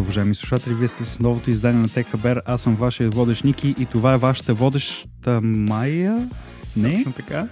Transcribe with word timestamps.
Здравейте, 0.00 0.18
уважаеми 0.18 0.34
слушатели! 0.34 0.74
Вие 0.74 0.88
сте 0.88 1.04
с 1.04 1.20
новото 1.20 1.50
издание 1.50 1.80
на 1.80 1.88
Техабер. 1.88 2.42
Аз 2.46 2.62
съм 2.62 2.76
вашия 2.76 3.10
водещ 3.10 3.44
Ники 3.44 3.74
и 3.78 3.86
това 3.86 4.14
е 4.14 4.16
вашата 4.16 4.54
водеща 4.54 5.40
Майя. 5.42 6.28
Не? 6.76 6.96
Точно 6.96 7.12
така. 7.12 7.48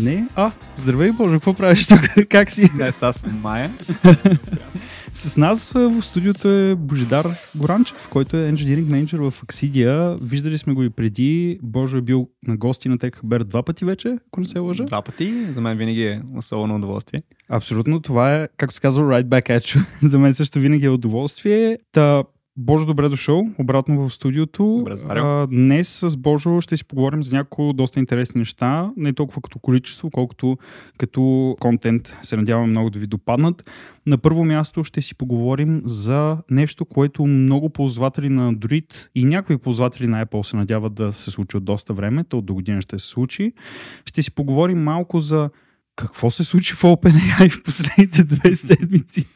Не? 0.00 0.26
А, 0.36 0.52
здравей, 0.78 1.12
Боже, 1.12 1.34
какво 1.34 1.54
правиш 1.54 1.86
тук? 1.86 2.00
как 2.30 2.50
си? 2.50 2.70
Днес 2.74 3.02
аз 3.02 3.16
съм 3.16 3.40
Майя. 3.40 3.70
С 5.14 5.36
нас 5.36 5.72
в 5.72 6.02
студиото 6.02 6.48
е 6.48 6.74
Божидар 6.74 7.36
Горанчев, 7.56 8.08
който 8.08 8.36
е 8.36 8.52
engineering 8.52 8.84
manager 8.84 9.30
в 9.30 9.42
Аксидия. 9.42 10.16
Виждали 10.22 10.58
сме 10.58 10.74
го 10.74 10.82
и 10.82 10.90
преди. 10.90 11.58
Божо 11.62 11.96
е 11.96 12.00
бил 12.00 12.28
на 12.46 12.56
гости 12.56 12.88
на 12.88 12.98
Техабер 12.98 13.44
два 13.44 13.62
пъти 13.62 13.84
вече, 13.84 14.18
ако 14.28 14.40
не 14.40 14.46
се 14.46 14.58
лъжа. 14.58 14.84
Два 14.84 15.02
пъти. 15.02 15.52
За 15.52 15.60
мен 15.60 15.78
винаги 15.78 16.02
е 16.02 16.22
особено 16.36 16.76
удоволствие. 16.76 17.22
Абсолютно. 17.48 18.00
Това 18.00 18.34
е, 18.34 18.48
както 18.56 18.74
се 18.74 18.80
казва, 18.80 19.04
right 19.04 19.24
back 19.24 19.58
at 19.58 19.60
you. 19.60 19.84
За 20.08 20.18
мен 20.18 20.34
също 20.34 20.58
винаги 20.58 20.86
е 20.86 20.90
удоволствие. 20.90 21.78
Та, 21.92 22.22
Божо, 22.56 22.86
добре 22.86 23.08
дошъл 23.08 23.46
обратно 23.58 24.08
в 24.08 24.14
студиото. 24.14 24.74
Добре. 24.78 24.94
А, 25.08 25.46
днес 25.46 25.88
с 25.88 26.16
Божо 26.16 26.60
ще 26.60 26.76
си 26.76 26.84
поговорим 26.84 27.22
за 27.22 27.36
някои 27.36 27.72
доста 27.74 27.98
интересни 28.00 28.38
неща, 28.38 28.90
не 28.96 29.12
толкова 29.12 29.42
като 29.42 29.58
количество, 29.58 30.10
колкото 30.10 30.58
като 30.98 31.56
контент. 31.60 32.16
Се 32.22 32.36
надявам 32.36 32.70
много 32.70 32.90
да 32.90 32.98
ви 32.98 33.06
допаднат. 33.06 33.70
На 34.06 34.18
първо 34.18 34.44
място 34.44 34.84
ще 34.84 35.02
си 35.02 35.14
поговорим 35.14 35.82
за 35.84 36.38
нещо, 36.50 36.84
което 36.84 37.26
много 37.26 37.70
ползватели 37.70 38.28
на 38.28 38.54
Android 38.54 38.94
и 39.14 39.24
някои 39.24 39.58
ползватели 39.58 40.06
на 40.06 40.26
Apple 40.26 40.42
се 40.42 40.56
надяват 40.56 40.94
да 40.94 41.12
се 41.12 41.30
случи 41.30 41.56
от 41.56 41.64
доста 41.64 41.94
време, 41.94 42.24
то 42.24 42.40
до 42.40 42.54
година 42.54 42.82
ще 42.82 42.98
се 42.98 43.06
случи. 43.06 43.52
Ще 44.06 44.22
си 44.22 44.30
поговорим 44.30 44.82
малко 44.82 45.20
за 45.20 45.50
какво 45.96 46.30
се 46.30 46.44
случи 46.44 46.74
в 46.74 46.82
OpenAI 46.82 47.50
в 47.50 47.62
последните 47.62 48.24
две 48.24 48.56
седмици. 48.56 49.26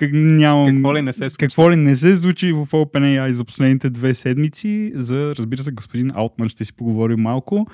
Как, 0.00 0.10
нямам... 0.12 0.74
Какво 0.74 0.94
ли 0.94 1.02
не 1.02 1.12
се 1.12 1.30
случи? 1.30 1.36
Какво 1.38 1.70
ли 1.70 1.76
не 1.76 1.96
се 1.96 2.16
случи 2.16 2.52
в 2.52 2.66
OpenAI 2.66 3.30
за 3.30 3.44
последните 3.44 3.90
две 3.90 4.14
седмици? 4.14 4.92
За, 4.94 5.34
разбира 5.38 5.62
се, 5.62 5.72
господин 5.72 6.10
Алтман 6.14 6.48
ще 6.48 6.64
си 6.64 6.72
поговорим 6.72 7.20
малко. 7.20 7.66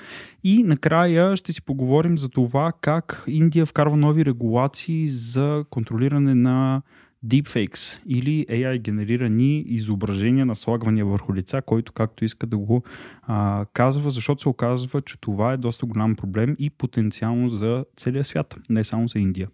И 0.43 0.63
накрая 0.63 1.35
ще 1.35 1.53
си 1.53 1.61
поговорим 1.61 2.17
за 2.17 2.29
това 2.29 2.71
как 2.81 3.23
Индия 3.27 3.65
вкарва 3.65 3.97
нови 3.97 4.25
регулации 4.25 5.09
за 5.09 5.65
контролиране 5.69 6.35
на 6.35 6.81
deepfakes 7.27 8.01
или 8.07 8.45
AI 8.49 8.79
генерирани 8.79 9.59
изображения, 9.67 10.45
наслагвания 10.45 11.05
върху 11.05 11.35
лица, 11.35 11.61
който 11.61 11.91
както 11.91 12.25
иска 12.25 12.47
да 12.47 12.57
го 12.57 12.83
а, 13.23 13.65
казва, 13.73 14.09
защото 14.09 14.41
се 14.41 14.49
оказва, 14.49 15.01
че 15.01 15.17
това 15.21 15.53
е 15.53 15.57
доста 15.57 15.85
голям 15.85 16.15
проблем 16.15 16.55
и 16.59 16.69
потенциално 16.69 17.49
за 17.49 17.85
целия 17.97 18.23
свят, 18.23 18.55
не 18.69 18.83
само 18.83 19.07
за 19.07 19.19
Индия. 19.19 19.47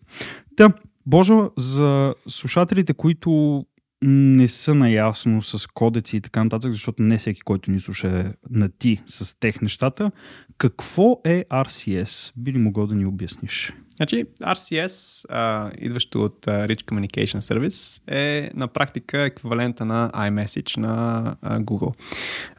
Та, 0.55 0.73
Божо, 1.05 1.51
за 1.57 2.16
слушателите, 2.27 2.94
които 2.94 3.66
не 4.03 4.47
са 4.47 4.75
наясно 4.75 5.41
с 5.41 5.67
кодеци 5.67 6.17
и 6.17 6.21
така 6.21 6.43
нататък, 6.43 6.71
защото 6.71 7.03
не 7.03 7.17
всеки, 7.17 7.41
който 7.41 7.71
ни 7.71 7.79
слуша 7.79 8.07
е 8.07 8.25
на 8.49 8.69
ти 8.69 9.01
с 9.05 9.39
тех 9.39 9.61
нещата, 9.61 10.11
какво 10.57 11.21
е 11.25 11.45
RCS? 11.51 12.33
Би 12.37 12.53
ли 12.53 12.57
могъл 12.57 12.87
да 12.87 12.95
ни 12.95 13.05
обясниш? 13.05 13.73
Значи, 13.95 14.25
RCS, 14.43 15.25
а, 15.29 15.71
идващо 15.77 16.23
от 16.23 16.45
Rich 16.45 16.83
Communication 16.83 17.39
Service, 17.39 18.01
е 18.07 18.51
на 18.53 18.67
практика 18.67 19.21
еквивалента 19.21 19.85
на 19.85 20.11
iMessage 20.13 20.77
на 20.77 21.35
а, 21.41 21.59
Google. 21.59 21.95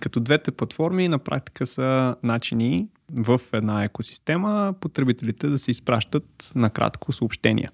Като 0.01 0.21
двете 0.21 0.51
платформи 0.51 1.09
на 1.09 1.19
практика 1.19 1.67
са 1.67 2.17
начини 2.23 2.89
в 3.11 3.41
една 3.53 3.85
екосистема 3.85 4.75
потребителите 4.81 5.49
да 5.49 5.59
се 5.59 5.71
изпращат 5.71 6.53
накратко 6.55 7.13
съобщения. 7.13 7.71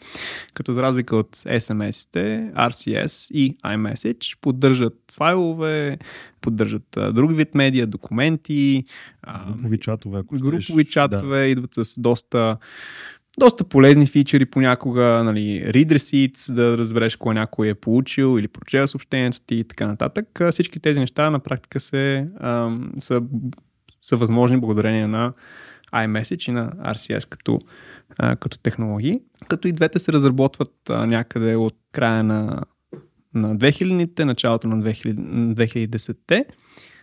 Като 0.55 0.73
за 0.73 0.83
разлика 0.83 1.17
от 1.17 1.37
SMS-те, 1.37 2.53
RCS 2.55 3.35
и 3.35 3.57
iMessage 3.59 4.39
поддържат 4.41 4.99
файлове, 5.17 5.99
поддържат 6.41 6.97
а, 6.97 7.13
друг 7.13 7.37
вид 7.37 7.55
медиа, 7.55 7.87
документи, 7.87 8.85
а, 9.23 9.53
Групови 9.53 9.79
чатове. 9.79 10.19
Ако 10.19 10.35
групови 10.39 10.85
чатове, 10.85 11.39
да. 11.39 11.47
идват 11.47 11.75
с 11.75 12.01
доста 12.01 12.57
доста 13.39 13.65
полезни 13.65 14.07
фичери 14.07 14.47
понякога, 14.47 15.25
нали, 15.25 15.63
read 15.67 15.93
receipts, 15.93 16.55
да 16.55 16.79
разбереш 16.79 17.17
кога 17.17 17.35
някой 17.35 17.69
е 17.69 17.75
получил 17.75 18.39
или 18.39 18.49
прочел 18.49 18.87
съобщението 18.87 19.41
ти 19.47 19.55
и 19.55 19.65
така 19.65 19.87
нататък. 19.87 20.41
Всички 20.51 20.81
тези 20.81 21.01
неща 21.01 21.31
на 21.31 21.39
практика 21.39 21.81
се, 21.81 22.29
ам, 22.41 22.93
са, 22.99 23.23
са 24.03 24.17
възможни 24.17 24.61
благодарение 24.61 25.07
на 25.07 25.33
iMessage 25.95 26.49
и 26.49 26.53
на 26.53 26.71
RCS 26.71 27.29
като, 27.29 27.61
а, 28.19 28.37
като 28.37 28.59
технологии. 28.59 29.15
Като 29.49 29.69
и 29.69 29.73
двете 29.73 29.99
се 29.99 30.13
разработват 30.13 30.91
а, 30.91 31.07
някъде 31.07 31.57
от 31.57 31.77
края 31.93 32.25
на, 32.25 32.63
на 33.35 33.57
2000-те, 33.57 34.25
началото 34.25 34.69
на 34.69 34.77
2000, 34.77 35.15
на 35.19 35.55
2010-те. 35.55 36.45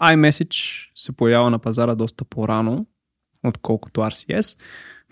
iMessage 0.01 0.89
се 0.95 1.11
появява 1.11 1.49
на 1.49 1.59
пазара 1.59 1.95
доста 1.95 2.25
по-рано, 2.25 2.85
отколкото 3.43 4.01
RCS. 4.01 4.63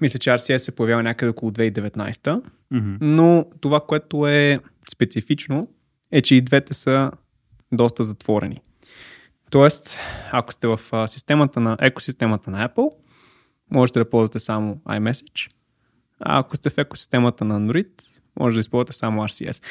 Мисля, 0.02 0.20
че 0.20 0.30
RCS 0.30 0.58
се 0.58 0.76
появява 0.76 1.04
някъде 1.04 1.30
около 1.30 1.52
2019, 1.52 2.44
Мгм. 2.72 2.96
но 3.02 3.46
това, 3.62 3.80
което 3.80 4.28
е 4.28 4.60
специфично, 4.92 5.68
е, 6.12 6.22
че 6.22 6.36
и 6.36 6.42
двете 6.42 6.74
са 6.74 7.12
доста 7.72 8.04
затворени. 8.04 8.62
Тоест, 9.56 10.00
ако 10.32 10.52
сте 10.52 10.68
в 10.68 10.80
системата 11.08 11.60
на 11.60 11.78
екосистемата 11.82 12.52
на 12.52 12.70
Apple, 12.70 12.90
можете 13.72 14.00
да 14.00 14.10
ползвате 14.10 14.40
само 14.40 14.76
iMessage, 14.76 15.50
а 16.20 16.40
ако 16.40 16.56
сте 16.56 16.70
в 16.70 16.78
екосистемата 16.78 17.46
на 17.46 17.60
Android, 17.60 17.90
може 18.40 18.56
да 18.56 18.60
използвате 18.60 18.94
само 18.94 19.22
RCS. 19.22 19.64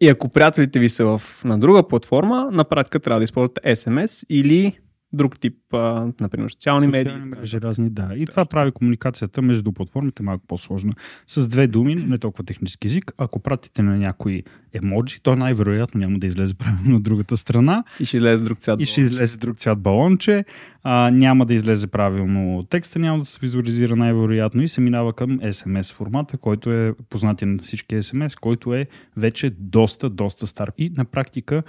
И 0.00 0.08
ако 0.08 0.28
приятелите 0.28 0.78
ви 0.78 0.88
са 0.88 1.04
в, 1.06 1.22
на 1.44 1.58
друга 1.58 1.88
платформа, 1.88 2.48
на 2.52 2.64
практика 2.64 3.00
трябва 3.00 3.20
да 3.20 3.24
използвате 3.24 3.60
SMS 3.60 4.26
или 4.28 4.78
друг 5.16 5.38
тип, 5.38 5.54
а, 5.72 6.08
например, 6.20 6.50
социални 6.50 6.86
медии. 6.86 7.12
Социални 7.12 7.30
мрежи, 7.30 7.60
разни, 7.60 7.90
да. 7.90 8.10
И 8.16 8.26
това 8.26 8.44
прави 8.44 8.72
комуникацията 8.72 9.42
между 9.42 9.72
платформите 9.72 10.22
малко 10.22 10.46
по-сложна. 10.46 10.92
С 11.26 11.48
две 11.48 11.66
думи, 11.66 11.94
не 11.94 12.18
толкова 12.18 12.44
технически 12.44 12.86
език, 12.86 13.12
ако 13.18 13.40
пратите 13.40 13.82
на 13.82 13.96
някой 13.96 14.42
емоджи, 14.72 15.20
то 15.22 15.36
най-вероятно 15.36 16.00
няма 16.00 16.18
да 16.18 16.26
излезе 16.26 16.54
правилно 16.54 16.96
от 16.96 17.02
другата 17.02 17.36
страна 17.36 17.84
И 18.00 18.04
ще 18.04 18.16
излезе 18.16 18.44
друг 18.44 18.58
цвят. 18.58 18.80
и 18.80 18.84
ще 18.84 19.00
излезе 19.00 19.38
друг 19.38 19.58
цвят 19.58 19.78
балонче, 19.80 20.44
а, 20.82 21.10
няма 21.10 21.46
да 21.46 21.54
излезе 21.54 21.86
правилно 21.86 22.62
текста, 22.70 22.98
няма 22.98 23.18
да 23.18 23.24
се 23.24 23.38
визуализира 23.42 23.96
най-вероятно 23.96 24.62
и 24.62 24.68
се 24.68 24.80
минава 24.80 25.12
към 25.12 25.38
SMS 25.38 25.94
формата, 25.94 26.38
който 26.38 26.72
е 26.72 26.94
познатен 27.10 27.52
на 27.52 27.58
всички 27.58 27.94
SMS, 27.94 28.40
който 28.40 28.74
е 28.74 28.86
вече 29.16 29.50
доста, 29.58 30.10
доста 30.10 30.46
стар. 30.46 30.72
И 30.78 30.92
на 30.96 31.04
практика 31.04 31.62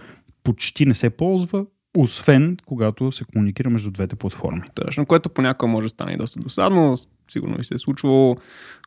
почти 0.43 0.85
не 0.85 0.93
се 0.93 1.09
ползва, 1.09 1.65
освен 2.01 2.57
когато 2.65 3.11
се 3.11 3.23
комуникира 3.23 3.69
между 3.69 3.91
двете 3.91 4.15
платформи. 4.15 4.61
Точно, 4.75 5.05
което 5.05 5.29
понякога 5.29 5.71
може 5.71 5.85
да 5.85 5.89
стане 5.89 6.11
и 6.13 6.17
доста 6.17 6.39
досадно. 6.39 6.95
Сигурно 7.27 7.57
ви 7.57 7.63
се 7.63 7.73
е 7.73 7.77
случвало. 7.77 8.35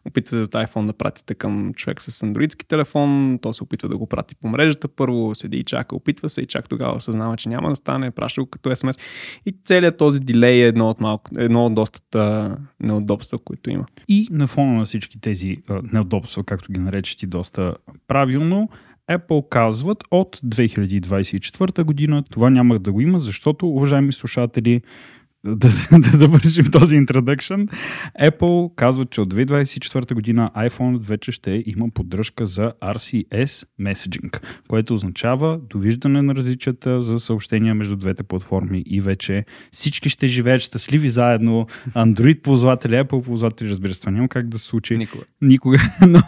Опитвате 0.04 0.42
от 0.42 0.50
iPhone 0.50 0.86
да 0.86 0.92
пратите 0.92 1.34
към 1.34 1.74
човек 1.74 2.02
с 2.02 2.22
андроидски 2.22 2.66
телефон, 2.66 3.38
то 3.42 3.52
се 3.52 3.62
опитва 3.62 3.88
да 3.88 3.96
го 3.98 4.06
прати 4.06 4.34
по 4.34 4.48
мрежата 4.48 4.88
първо, 4.88 5.34
седи 5.34 5.56
и 5.56 5.64
чака, 5.64 5.96
опитва 5.96 6.28
се 6.28 6.42
и 6.42 6.46
чак 6.46 6.68
тогава 6.68 6.96
осъзнава, 6.96 7.36
че 7.36 7.48
няма 7.48 7.68
да 7.68 7.76
стане, 7.76 8.10
праща 8.10 8.40
го 8.40 8.46
като 8.46 8.70
SMS. 8.70 9.00
И 9.46 9.56
целият 9.64 9.96
този 9.96 10.20
дилей 10.20 10.62
е 10.62 10.66
едно 10.66 10.90
от, 10.90 11.00
малко, 11.00 11.30
едно 11.38 11.66
от 11.66 11.74
доста 11.74 12.56
неудобства, 12.80 13.38
които 13.38 13.70
има. 13.70 13.86
И 14.08 14.28
на 14.30 14.46
фона 14.46 14.72
на 14.72 14.84
всички 14.84 15.20
тези 15.20 15.56
неудобства, 15.92 16.44
както 16.44 16.72
ги 16.72 16.78
нарече 16.78 17.16
ти 17.16 17.26
доста 17.26 17.74
правилно, 18.08 18.68
Apple 19.10 19.48
казват 19.48 20.04
от 20.10 20.36
2024 20.36 21.82
година 21.82 22.24
това 22.30 22.50
няма 22.50 22.78
да 22.78 22.92
го 22.92 23.00
има, 23.00 23.20
защото, 23.20 23.68
уважаеми 23.68 24.12
слушатели, 24.12 24.80
да, 25.44 25.68
да 25.98 26.18
завършим 26.18 26.64
този 26.64 26.96
introduction, 26.96 27.68
Apple 28.22 28.74
казват, 28.74 29.10
че 29.10 29.20
от 29.20 29.34
2024 29.34 30.14
година 30.14 30.50
iPhone 30.56 30.98
вече 30.98 31.32
ще 31.32 31.62
има 31.66 31.90
поддръжка 31.94 32.46
за 32.46 32.72
RCS 32.82 33.66
Messaging, 33.80 34.42
което 34.68 34.94
означава 34.94 35.58
довиждане 35.70 36.22
на 36.22 36.34
различията 36.34 37.02
за 37.02 37.20
съобщения 37.20 37.74
между 37.74 37.96
двете 37.96 38.22
платформи 38.22 38.82
и 38.86 39.00
вече 39.00 39.44
всички 39.72 40.08
ще 40.08 40.26
живеят 40.26 40.62
щастливи 40.62 41.10
заедно. 41.10 41.66
Android 41.88 42.42
ползватели, 42.42 42.94
Apple 42.94 43.24
ползватели, 43.24 43.70
разбира 43.70 43.94
се, 43.94 44.10
няма 44.10 44.28
как 44.28 44.48
да 44.48 44.58
се 44.58 44.64
случи 44.64 44.96
Никога. 44.96 45.24
никога, 45.40 45.78
но, 46.08 46.22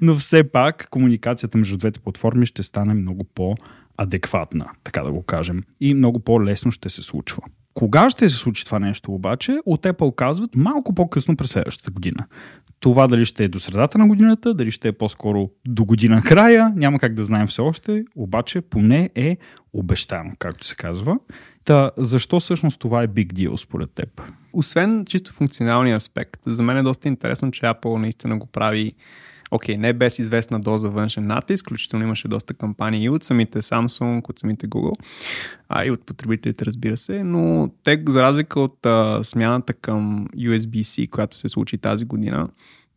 но 0.00 0.14
все 0.14 0.44
пак 0.44 0.88
комуникацията 0.90 1.58
между 1.58 1.76
двете 1.76 2.00
платформи 2.00 2.46
ще 2.46 2.62
стане 2.62 2.94
много 2.94 3.24
по-адекватна, 3.24 4.66
така 4.84 5.02
да 5.02 5.12
го 5.12 5.22
кажем, 5.22 5.62
и 5.80 5.94
много 5.94 6.20
по-лесно 6.20 6.70
ще 6.70 6.88
се 6.88 7.02
случва. 7.02 7.42
Кога 7.76 8.10
ще 8.10 8.28
се 8.28 8.36
случи 8.36 8.64
това 8.64 8.78
нещо 8.78 9.12
обаче, 9.12 9.58
от 9.66 9.82
Apple 9.82 10.14
казват 10.14 10.56
малко 10.56 10.94
по-късно 10.94 11.36
през 11.36 11.50
следващата 11.50 11.90
година. 11.90 12.26
Това 12.80 13.06
дали 13.06 13.24
ще 13.24 13.44
е 13.44 13.48
до 13.48 13.58
средата 13.58 13.98
на 13.98 14.08
годината, 14.08 14.54
дали 14.54 14.70
ще 14.70 14.88
е 14.88 14.92
по-скоро 14.92 15.50
до 15.66 15.84
година 15.84 16.22
края, 16.22 16.72
няма 16.76 16.98
как 16.98 17.14
да 17.14 17.24
знаем 17.24 17.46
все 17.46 17.60
още, 17.60 18.04
обаче 18.14 18.60
поне 18.60 19.10
е 19.14 19.36
обещано, 19.72 20.32
както 20.38 20.66
се 20.66 20.76
казва. 20.76 21.18
Та, 21.64 21.90
защо 21.96 22.40
всъщност 22.40 22.80
това 22.80 23.02
е 23.02 23.08
big 23.08 23.32
deal 23.32 23.56
според 23.56 23.90
теб? 23.90 24.22
Освен 24.52 25.04
чисто 25.04 25.32
функционалния 25.32 25.96
аспект, 25.96 26.40
за 26.46 26.62
мен 26.62 26.76
е 26.76 26.82
доста 26.82 27.08
интересно, 27.08 27.50
че 27.50 27.62
Apple 27.62 27.96
наистина 27.96 28.38
го 28.38 28.46
прави 28.46 28.92
окей, 29.50 29.76
не 29.76 29.92
без 29.92 30.18
известна 30.18 30.60
доза 30.60 30.88
външен 30.88 31.26
натиск, 31.26 31.66
включително 31.66 32.04
имаше 32.04 32.28
доста 32.28 32.54
кампании 32.54 33.04
и 33.04 33.10
от 33.10 33.24
самите 33.24 33.62
Samsung, 33.62 34.30
от 34.30 34.38
самите 34.38 34.68
Google, 34.68 35.00
а 35.68 35.84
и 35.84 35.90
от 35.90 36.06
потребителите, 36.06 36.64
разбира 36.64 36.96
се, 36.96 37.24
но 37.24 37.70
те, 37.84 38.02
за 38.08 38.22
разлика 38.22 38.60
от 38.60 38.86
а, 38.86 39.24
смяната 39.24 39.72
към 39.72 40.28
USB-C, 40.36 41.10
която 41.10 41.36
се 41.36 41.48
случи 41.48 41.78
тази 41.78 42.04
година, 42.04 42.48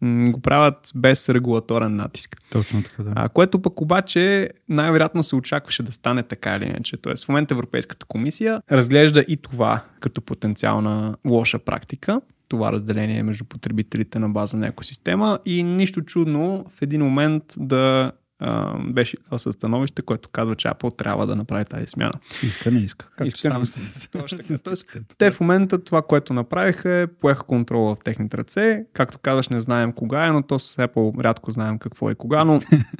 го 0.04 0.40
правят 0.42 0.92
без 0.96 1.30
регулаторен 1.30 1.96
натиск. 1.96 2.42
Точно 2.52 2.84
така, 2.84 3.04
да. 3.04 3.14
А, 3.16 3.30
което 3.30 3.62
пък 3.62 3.82
обаче 3.82 4.50
най-вероятно 4.70 5.24
се 5.24 5.36
очакваше 5.36 5.84
да 5.84 5.92
стане 5.92 6.24
така 6.24 6.56
или 6.56 6.66
иначе. 6.66 6.98
Тоест 6.98 7.26
в 7.26 7.30
момента 7.30 7.54
Европейската 7.54 8.06
комисия 8.06 8.62
разглежда 8.72 9.26
и 9.28 9.38
това 9.38 9.84
като 10.00 10.22
потенциална 10.22 11.18
лоша 11.26 11.60
практика 11.60 12.22
това 12.50 12.72
разделение 12.72 13.24
между 13.24 13.46
потребителите 13.46 14.20
на 14.20 14.30
база 14.30 14.58
на 14.58 14.68
екосистема 14.68 15.40
и 15.46 15.64
нищо 15.64 16.02
чудно 16.02 16.66
в 16.70 16.82
един 16.82 17.02
момент 17.02 17.44
да 17.58 18.12
а, 18.40 18.78
беше 18.78 19.18
със 19.38 19.56
становище, 19.56 20.02
което 20.02 20.30
казва, 20.30 20.56
че 20.56 20.68
Apple 20.68 20.98
трябва 20.98 21.28
да 21.28 21.36
направи 21.36 21.66
тази 21.66 21.86
смяна. 21.86 22.14
Иска, 22.44 22.72
не 22.72 22.80
иска. 22.80 23.10
Как 23.18 23.28
иска, 23.28 23.54
не 23.54 23.62
иска. 23.62 24.60
Тоест, 24.64 24.98
те 25.18 25.32
в 25.32 25.40
момента 25.40 25.84
това, 25.84 26.02
което 26.02 26.34
направиха 26.34 26.92
е 26.92 27.08
поеха 27.08 27.44
контрола 27.44 27.96
в 27.96 28.00
техните 28.04 28.38
ръце. 28.38 28.86
Както 28.94 29.18
казваш, 29.18 29.50
не 29.50 29.62
знаем 29.62 29.94
кога 29.94 30.28
е, 30.28 30.32
но 30.32 30.44
то 30.44 30.60
с 30.60 30.76
Apple 30.76 31.24
рядко 31.24 31.52
знаем 31.52 31.80
какво 31.80 32.10
е 32.10 32.16
кога, 32.16 32.44
но, 32.44 32.60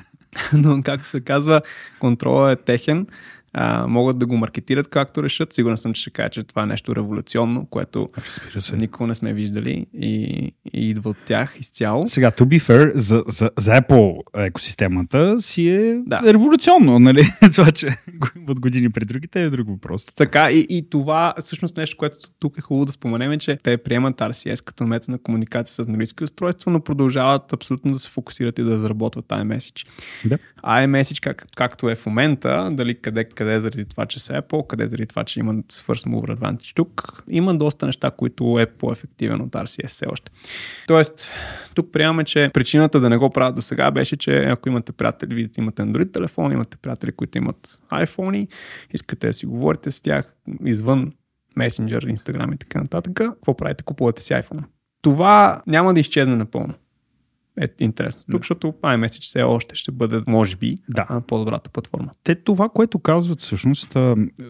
но 0.54 0.82
както 0.84 1.08
се 1.08 1.22
казва, 1.22 1.62
контролът 2.00 2.60
е 2.60 2.64
техен 2.64 3.08
а, 3.54 3.88
могат 3.88 4.20
да 4.20 4.26
го 4.26 4.38
маркетират 4.38 4.88
както 4.88 5.24
решат. 5.24 5.54
Сигурен 5.54 5.78
съм, 5.78 5.94
че 5.94 6.02
ще 6.02 6.10
кажа, 6.10 6.30
че 6.30 6.44
това 6.44 6.64
е 6.64 6.66
нещо 6.66 6.96
революционно, 6.96 7.66
което 7.66 8.10
никога 8.74 9.08
не 9.08 9.16
сме 9.16 9.34
виждали 9.34 9.86
и, 9.94 10.14
и 10.74 10.90
идва 10.90 11.10
от 11.10 11.18
тях 11.26 11.60
изцяло. 11.60 12.08
Сега, 12.08 12.32
to 12.32 12.44
be 12.44 12.60
fair, 12.60 12.92
за, 12.96 13.24
за, 13.28 13.50
за 13.58 13.72
Apple 13.72 14.20
екосистемата 14.46 15.42
си 15.42 15.70
е 15.70 15.96
да. 16.06 16.22
революционно, 16.34 17.00
нали? 17.00 17.34
това, 17.56 17.72
че 17.72 17.98
имат 18.36 18.60
години 18.60 18.90
пред 18.90 19.08
другите 19.08 19.44
е 19.44 19.50
друг 19.50 19.68
въпрос. 19.68 20.06
Така, 20.06 20.52
и, 20.52 20.66
и 20.70 20.90
това 20.90 21.34
всъщност 21.40 21.78
нещо, 21.78 21.98
което 21.98 22.18
тук 22.40 22.58
е 22.58 22.62
хубаво 22.62 22.86
да 22.86 22.92
споменем, 22.92 23.32
е, 23.32 23.38
че 23.38 23.58
те 23.64 23.78
приемат 23.78 24.18
RCS 24.18 24.64
като 24.64 24.84
метод 24.84 25.12
на 25.12 25.18
комуникация 25.18 25.74
с 25.74 25.88
английски 25.88 26.24
устройство, 26.24 26.72
но 26.72 26.82
продължават 26.82 27.54
абсолютно 27.54 27.92
да 27.92 28.00
се 28.00 28.10
фокусират 28.10 28.60
и 28.60 28.64
да 28.64 28.72
разработват 28.72 29.26
iMessage. 29.26 29.88
Да. 30.26 30.38
iMessage, 30.64 31.24
как, 31.24 31.46
както 31.56 31.90
е 31.90 31.96
в 31.96 32.06
момента, 32.06 32.70
дали 32.72 32.96
къде 32.96 33.24
къде 33.40 33.60
заради 33.60 33.86
това, 33.86 34.06
че 34.06 34.20
са 34.20 34.34
Apple, 34.34 34.68
къде 34.68 34.88
заради 34.88 35.06
това, 35.08 35.24
че 35.24 35.40
имат 35.40 35.66
First 35.72 36.08
Mover 36.08 36.38
Advantage 36.38 36.76
тук. 36.76 37.24
Има 37.30 37.56
доста 37.56 37.86
неща, 37.86 38.12
които 38.12 38.60
е 38.60 38.66
по-ефективен 38.66 39.42
от 39.42 39.52
RCS 39.52 39.88
все 39.88 40.06
още. 40.12 40.32
Тоест, 40.88 41.32
тук 41.76 41.92
приемаме, 41.92 42.24
че 42.24 42.50
причината 42.54 43.00
да 43.00 43.10
не 43.10 43.18
го 43.18 43.30
правят 43.30 43.56
до 43.56 43.62
сега 43.62 43.92
беше, 43.92 44.16
че 44.18 44.44
ако 44.44 44.70
имате 44.70 44.92
приятели, 44.92 45.36
видите, 45.36 45.62
имате 45.62 45.82
Android 45.82 46.14
телефон, 46.14 46.52
имате 46.52 46.78
приятели, 46.78 47.12
които 47.12 47.38
имат 47.38 47.82
iPhone, 47.92 48.48
искате 48.94 49.28
да 49.28 49.34
си 49.34 49.46
говорите 49.46 49.92
с 49.92 50.02
тях 50.02 50.36
извън 50.66 51.14
Messenger, 51.58 52.16
Instagram 52.16 52.56
и 52.56 52.58
така 52.58 52.82
нататък, 52.82 53.14
какво 53.14 53.58
правите? 53.58 53.84
Купувате 53.84 54.22
си 54.22 54.34
iPhone. 54.34 54.64
Това 55.02 55.62
няма 55.68 55.94
да 55.94 56.00
изчезне 56.00 56.36
напълно 56.36 56.74
е 57.62 57.68
интересно. 57.80 58.24
Тук, 58.32 58.42
защото 58.42 58.74
iMessage 58.84 59.22
все 59.22 59.42
още 59.42 59.76
ще 59.76 59.92
бъде, 59.92 60.22
може 60.28 60.56
би, 60.56 60.78
да. 60.90 61.22
по-добрата 61.28 61.70
платформа. 61.70 62.10
Те 62.24 62.36
това, 62.36 62.70
което 62.70 63.00
казват 63.00 63.42
всъщност, 63.42 63.98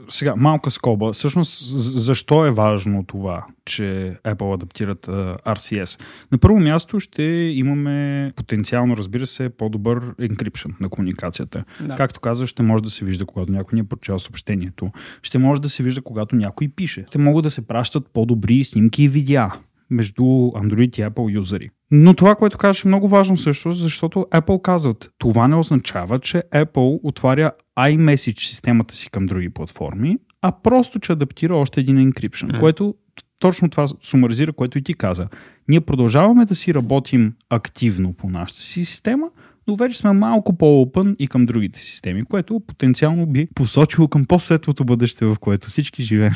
сега 0.10 0.36
малка 0.36 0.72
скоба, 0.72 1.12
всъщност 1.14 1.80
защо 2.04 2.46
е 2.46 2.52
важно 2.52 3.04
това, 3.06 3.46
че 3.66 4.18
Apple 4.24 4.54
адаптират 4.54 5.06
RCS? 5.46 6.02
На 6.32 6.38
първо 6.38 6.60
място 6.60 7.00
ще 7.00 7.24
имаме 7.54 8.32
потенциално, 8.36 8.98
разбира 8.98 9.26
се, 9.26 9.50
по-добър 9.50 10.16
encryption 10.16 10.82
на 10.82 10.90
комуникацията. 10.90 11.64
Да. 11.82 11.96
Както 11.96 12.20
каза, 12.20 12.48
ще 12.48 12.64
може 12.64 12.84
да 12.84 12.90
се 12.90 13.06
вижда, 13.06 13.26
когато 13.26 13.52
някой 13.52 13.76
ни 13.76 13.80
е 13.80 13.84
прочел 13.84 14.20
съобщението. 14.20 14.92
Ще 15.22 15.38
може 15.38 15.62
да 15.62 15.70
се 15.70 15.84
вижда, 15.84 16.02
когато 16.02 16.36
някой 16.36 16.70
пише. 16.76 17.06
Ще 17.08 17.18
могат 17.18 17.44
да 17.44 17.52
се 17.52 17.68
пращат 17.68 18.08
по-добри 18.14 18.64
снимки 18.64 19.04
и 19.04 19.08
видеа 19.08 19.52
между 19.90 20.24
Android 20.24 21.00
и 21.00 21.04
Apple 21.04 21.32
юзери. 21.32 21.70
Но 21.92 22.14
това, 22.14 22.36
което 22.36 22.58
казваш 22.58 22.86
е 22.86 22.88
много 22.88 23.08
важно 23.08 23.38
също, 23.38 23.72
защото 23.72 24.28
Apple 24.32 24.62
казват, 24.62 25.12
това 25.18 25.48
не 25.48 25.56
означава, 25.56 26.20
че 26.20 26.44
Apple 26.54 27.00
отваря 27.04 27.52
iMessage 27.80 28.40
системата 28.40 28.96
си 28.96 29.10
към 29.10 29.26
други 29.26 29.50
платформи, 29.50 30.18
а 30.42 30.52
просто, 30.52 31.00
че 31.00 31.12
адаптира 31.12 31.56
още 31.56 31.80
един 31.80 32.12
encryption, 32.12 32.52
mm. 32.52 32.60
което 32.60 32.96
точно 33.40 33.70
това 33.70 33.88
сумаризира, 33.88 34.54
което 34.54 34.78
и 34.78 34.84
ти 34.84 34.94
каза. 34.94 35.28
Ние 35.70 35.82
продължаваме 35.82 36.46
да 36.46 36.56
си 36.56 36.74
работим 36.74 37.34
активно 37.50 38.14
по 38.14 38.30
нашата 38.30 38.62
си 38.62 38.86
система, 38.86 39.30
но 39.68 39.76
вече 39.76 39.98
сме 39.98 40.12
малко 40.12 40.58
по-опън 40.58 41.16
и 41.20 41.28
към 41.28 41.46
другите 41.46 41.80
системи, 41.80 42.26
което 42.26 42.60
потенциално 42.60 43.26
би 43.26 43.48
посочило 43.56 44.08
към 44.08 44.26
по-светлото 44.26 44.86
бъдеще, 44.86 45.26
в 45.26 45.36
което 45.40 45.68
всички 45.68 46.04
живеем 46.04 46.34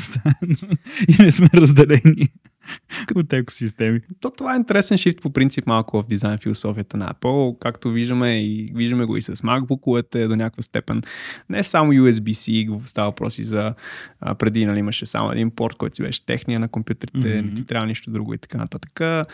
и 1.07 1.23
не 1.23 1.31
сме 1.31 1.47
разделени. 1.53 2.29
от 3.15 3.33
екосистеми. 3.33 3.99
То, 4.19 4.31
това 4.31 4.53
е 4.53 4.57
интересен 4.57 4.97
шифт 4.97 5.21
по 5.21 5.33
принцип 5.33 5.67
малко 5.67 6.01
в 6.01 6.05
дизайн 6.05 6.37
философията 6.37 6.97
на 6.97 7.13
Apple, 7.13 7.59
както 7.59 7.91
виждаме 7.91 8.43
и 8.43 8.71
виждаме 8.75 9.05
го 9.05 9.17
и 9.17 9.21
с 9.21 9.35
MacBook-овете 9.35 10.27
до 10.27 10.35
някаква 10.35 10.63
степен. 10.63 11.01
Не 11.49 11.63
само 11.63 11.93
USB-C, 11.93 12.79
става 12.87 13.09
въпроси 13.09 13.43
за 13.43 13.73
а, 14.21 14.35
преди 14.35 14.65
нали, 14.65 14.79
имаше 14.79 15.05
само 15.05 15.31
един 15.31 15.51
порт, 15.51 15.75
който 15.75 15.95
си 15.95 16.03
беше 16.03 16.25
техния 16.25 16.59
на 16.59 16.67
компютрите, 16.67 17.17
mm-hmm. 17.17 17.41
не 17.41 17.53
ти 17.53 17.65
трябва 17.65 17.87
нищо 17.87 18.11
друго 18.11 18.33
и 18.33 18.37
така 18.37 18.57
нататък, 18.57 19.27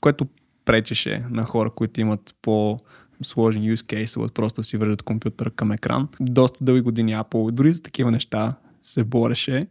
което 0.00 0.26
пречеше 0.64 1.24
на 1.30 1.44
хора, 1.44 1.70
които 1.70 2.00
имат 2.00 2.34
по 2.42 2.80
сложен 3.22 3.62
use 3.62 4.04
case, 4.04 4.16
от 4.16 4.34
просто 4.34 4.60
да 4.60 4.64
си 4.64 4.76
вържат 4.76 5.02
компютъра 5.02 5.50
към 5.50 5.72
екран. 5.72 6.08
Доста 6.20 6.64
дълги 6.64 6.80
години 6.80 7.14
Apple 7.14 7.50
дори 7.50 7.72
за 7.72 7.82
такива 7.82 8.10
неща 8.10 8.54
се 8.82 9.04
бореше 9.04 9.66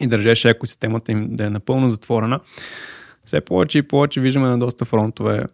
и 0.00 0.06
държеше 0.06 0.50
екосистемата 0.50 1.12
им 1.12 1.28
да 1.30 1.44
е 1.46 1.50
напълно 1.50 1.88
затворена. 1.88 2.40
Все 3.24 3.40
повече 3.40 3.78
и 3.78 3.82
повече 3.82 4.20
виждаме 4.20 4.48
на 4.48 4.58
доста 4.58 4.84
фронтове 4.84 5.44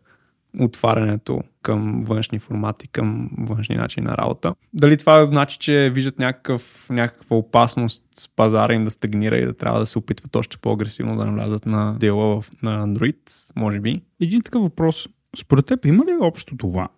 отварянето 0.60 1.40
към 1.62 2.04
външни 2.04 2.38
формати, 2.38 2.88
към 2.88 3.30
външни 3.38 3.76
начини 3.76 4.06
на 4.06 4.16
работа. 4.16 4.54
Дали 4.74 4.96
това 4.96 5.24
значи, 5.24 5.58
че 5.58 5.90
виждат 5.94 6.18
някакъв, 6.18 6.86
някаква 6.90 7.36
опасност 7.36 8.04
с 8.16 8.28
пазара 8.28 8.74
им 8.74 8.84
да 8.84 8.90
стагнира 8.90 9.38
и 9.38 9.46
да 9.46 9.54
трябва 9.54 9.80
да 9.80 9.86
се 9.86 9.98
опитват 9.98 10.36
още 10.36 10.58
по-агресивно 10.58 11.16
да 11.16 11.24
навлязат 11.24 11.66
на 11.66 11.96
дела 11.98 12.40
в, 12.40 12.50
на 12.62 12.86
Android? 12.86 13.52
Може 13.56 13.80
би. 13.80 14.02
Един 14.20 14.42
такъв 14.42 14.62
въпрос. 14.62 15.08
Според 15.36 15.66
теб 15.66 15.84
има 15.84 16.04
ли 16.04 16.16
общо 16.20 16.56
това, 16.56 16.88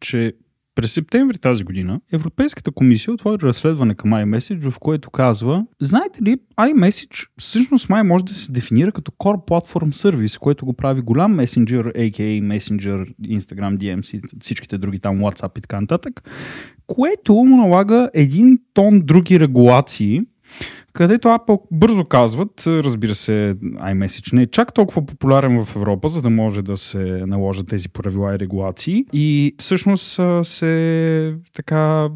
че 0.00 0.32
през 0.78 0.92
септември 0.92 1.38
тази 1.38 1.64
година 1.64 2.00
Европейската 2.12 2.70
комисия 2.70 3.14
отвори 3.14 3.42
разследване 3.42 3.94
към 3.94 4.10
iMessage, 4.10 4.70
в 4.70 4.78
което 4.78 5.10
казва, 5.10 5.66
знаете 5.80 6.22
ли, 6.22 6.36
iMessage 6.60 7.28
всъщност 7.38 7.88
май 7.88 8.02
може 8.02 8.24
да 8.24 8.34
се 8.34 8.52
дефинира 8.52 8.92
като 8.92 9.10
Core 9.10 9.48
Platform 9.48 9.92
Service, 9.92 10.38
което 10.38 10.66
го 10.66 10.72
прави 10.72 11.00
голям 11.00 11.34
месенджер, 11.34 11.84
a.k.a. 11.84 12.42
Messenger, 12.42 13.14
Instagram, 13.22 13.76
DMs 13.76 14.16
и 14.16 14.20
всичките 14.40 14.78
други 14.78 14.98
там, 14.98 15.18
WhatsApp 15.18 15.58
и 15.58 15.60
така 15.60 15.80
нататък, 15.80 16.30
което 16.86 17.34
му 17.34 17.56
налага 17.56 18.10
един 18.14 18.58
тон 18.74 19.02
други 19.04 19.40
регулации, 19.40 20.20
където 20.98 21.28
Apple 21.28 21.60
бързо 21.70 22.04
казват, 22.04 22.66
разбира 22.66 23.14
се, 23.14 23.56
iMessage 23.62 24.32
не 24.32 24.42
е 24.42 24.46
чак 24.46 24.74
толкова 24.74 25.06
популярен 25.06 25.64
в 25.64 25.76
Европа, 25.76 26.08
за 26.08 26.22
да 26.22 26.30
може 26.30 26.62
да 26.62 26.76
се 26.76 27.22
наложат 27.26 27.68
тези 27.68 27.88
правила 27.88 28.34
и 28.34 28.38
регулации. 28.38 29.04
И 29.12 29.54
всъщност 29.58 30.20
се 30.42 31.34
така 31.54 32.08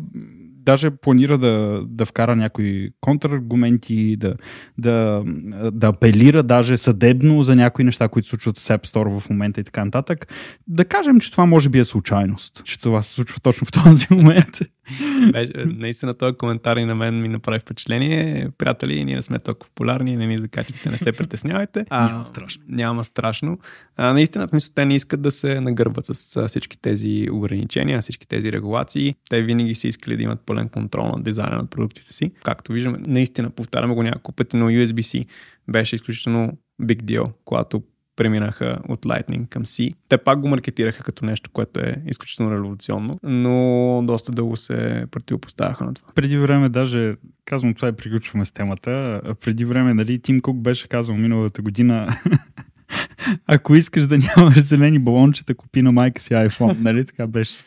даже 0.65 0.91
планира 0.91 1.39
да, 1.39 1.83
да 1.87 2.07
вкара 2.07 2.37
някои 2.37 2.91
контраргументи, 3.01 4.17
да, 4.17 4.35
да, 4.79 5.25
да 5.73 5.87
апелира 5.87 6.43
даже 6.43 6.77
съдебно 6.77 7.43
за 7.43 7.57
някои 7.57 7.85
неща, 7.85 8.09
които 8.09 8.29
случват 8.29 8.59
с 8.59 8.69
App 8.69 8.87
Store 8.87 9.21
в 9.21 9.31
момента 9.31 9.61
и 9.61 9.65
така 9.65 9.85
нататък. 9.85 10.27
Да 10.67 10.85
кажем, 10.85 11.21
че 11.21 11.31
това 11.31 11.47
може 11.47 11.69
би 11.69 11.79
е 11.79 11.85
случайност, 11.85 12.63
че 12.65 12.81
това 12.81 13.03
се 13.03 13.15
случва 13.15 13.41
точно 13.41 13.67
в 13.67 13.73
този 13.73 14.07
момент. 14.11 14.59
Беше, 15.33 15.53
наистина 15.57 16.15
този 16.15 16.37
коментар 16.37 16.77
и 16.77 16.85
на 16.85 16.95
мен 16.95 17.23
ми 17.23 17.29
направи 17.29 17.59
впечатление. 17.59 18.49
Приятели, 18.59 19.05
ние 19.05 19.15
не 19.15 19.23
сме 19.23 19.39
толкова 19.39 19.71
популярни, 19.71 20.17
не 20.17 20.27
ни 20.27 20.39
закачате, 20.39 20.91
не 20.91 20.97
се 20.97 21.13
притеснявайте. 21.13 21.85
А, 21.95 22.09
няма 22.09 22.25
страшно. 22.25 22.63
Няма 22.69 23.05
страшно. 23.05 23.59
А, 23.97 24.13
наистина, 24.13 24.47
в 24.47 24.51
смисъл, 24.51 24.73
те 24.75 24.85
не 24.85 24.95
искат 24.95 25.23
да 25.23 25.31
се 25.31 25.61
нагърбват 25.61 26.07
с 26.07 26.49
всички 26.49 26.79
тези 26.79 27.29
ограничения, 27.33 28.01
всички 28.01 28.29
тези 28.29 28.53
регулации. 28.53 29.15
Те 29.31 29.43
винаги 29.43 29.75
са 29.75 29.89
искали 29.89 30.17
да 30.17 30.23
имат 30.23 30.41
пълен 30.47 30.69
контрол 30.69 31.09
на 31.17 31.23
дизайна 31.23 31.57
на 31.57 31.67
продуктите 31.67 32.13
си. 32.13 32.33
Както 32.45 32.73
виждаме, 32.73 32.99
наистина 33.07 33.51
повтаряме 33.51 33.95
го 33.95 34.03
няколко 34.03 34.33
пъти, 34.33 34.57
но 34.57 34.71
USB-C 34.71 35.27
беше 35.69 35.97
изключително 35.97 36.59
big 36.83 37.03
deal, 37.03 37.33
когато 37.45 37.83
преминаха 38.17 38.79
от 38.89 39.01
Lightning 39.01 39.49
към 39.49 39.65
C. 39.65 39.95
Те 40.09 40.19
пак 40.19 40.41
го 40.41 40.49
маркетираха 40.49 41.03
като 41.03 41.25
нещо, 41.25 41.51
което 41.51 41.81
е 41.81 41.97
изключително 42.07 42.53
революционно, 42.53 43.15
но 43.23 44.03
доста 44.07 44.33
дълго 44.33 44.57
се 44.57 45.05
противопоставяха 45.11 45.85
на 45.85 45.95
това. 45.95 46.09
Преди 46.15 46.39
време 46.39 46.69
даже, 46.69 47.15
казвам 47.45 47.75
това 47.75 47.89
и 47.89 47.93
приключваме 47.93 48.45
с 48.45 48.53
темата, 48.53 49.21
преди 49.41 49.65
време, 49.65 49.95
нали, 49.95 50.19
Тим 50.19 50.41
Кук 50.41 50.57
беше 50.57 50.89
казал 50.89 51.17
миналата 51.17 51.63
година 51.63 52.17
Ако 53.47 53.75
искаш 53.75 54.07
да 54.07 54.19
нямаш 54.19 54.65
зелени 54.65 54.99
балончета, 54.99 55.55
купи 55.55 55.83
на 55.83 55.93
майка 55.93 56.23
си 56.23 56.31
iPhone, 56.35 56.79
нали? 56.81 57.05
Така 57.05 57.27
беше 57.27 57.65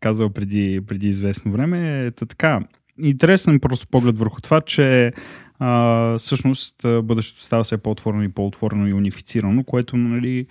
казал 0.00 0.30
преди, 0.30 0.80
преди 0.86 1.08
известно 1.08 1.52
време. 1.52 2.10
Та 2.16 2.26
така, 2.26 2.60
интересен 2.98 3.60
просто 3.60 3.86
поглед 3.86 4.18
върху 4.18 4.40
това, 4.40 4.60
че 4.60 5.12
а, 5.58 6.18
всъщност 6.18 6.76
бъдещето 6.82 7.44
става 7.44 7.64
все 7.64 7.78
по-отворено 7.78 8.22
и 8.22 8.28
по-отворено 8.28 8.88
и 8.88 8.92
унифицирано, 8.92 9.64
което 9.64 9.96
нали, 9.96 10.46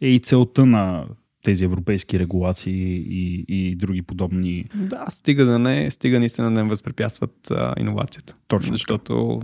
е 0.00 0.08
и 0.08 0.20
целта 0.20 0.66
на 0.66 1.06
тези 1.42 1.64
европейски 1.64 2.18
регулации 2.18 2.96
и, 2.96 3.44
и 3.48 3.76
други 3.76 4.02
подобни. 4.02 4.64
Да, 4.74 5.04
стига 5.10 5.44
да 5.44 5.58
не, 5.58 5.90
стига 5.90 6.18
наистина 6.18 6.54
да 6.54 6.62
не 6.62 6.68
възпрепятстват 6.68 7.50
а, 7.50 7.74
иновацията. 7.78 8.36
Точно. 8.48 8.72
Защото 8.72 9.40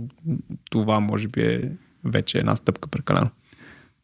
това 0.71 0.99
може 0.99 1.27
би 1.27 1.41
е 1.41 1.71
вече 2.03 2.37
една 2.37 2.55
стъпка 2.55 2.89
прекалено. 2.89 3.29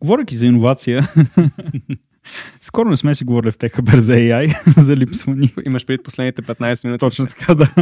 Говоряки 0.01 0.35
за 0.35 0.45
иновация, 0.45 1.07
скоро 2.59 2.89
не 2.89 2.97
сме 2.97 3.15
си 3.15 3.23
говорили 3.23 3.51
в 3.51 3.57
Техабер 3.57 3.97
за 3.99 4.13
AI, 4.13 4.79
за 4.83 4.95
липсвани. 4.95 5.53
Имаш 5.65 5.85
пред 5.85 6.03
последните 6.03 6.41
15 6.41 6.85
минути. 6.85 6.99
Точно 6.99 7.27
така, 7.27 7.55
да. 7.55 7.73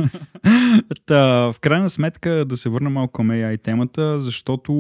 Та, 1.06 1.24
в 1.54 1.56
крайна 1.62 1.90
сметка 1.90 2.46
да 2.46 2.58
се 2.58 2.70
върна 2.70 2.90
малко 2.90 3.12
към 3.12 3.28
AI 3.28 3.62
темата, 3.62 4.22
защото 4.22 4.72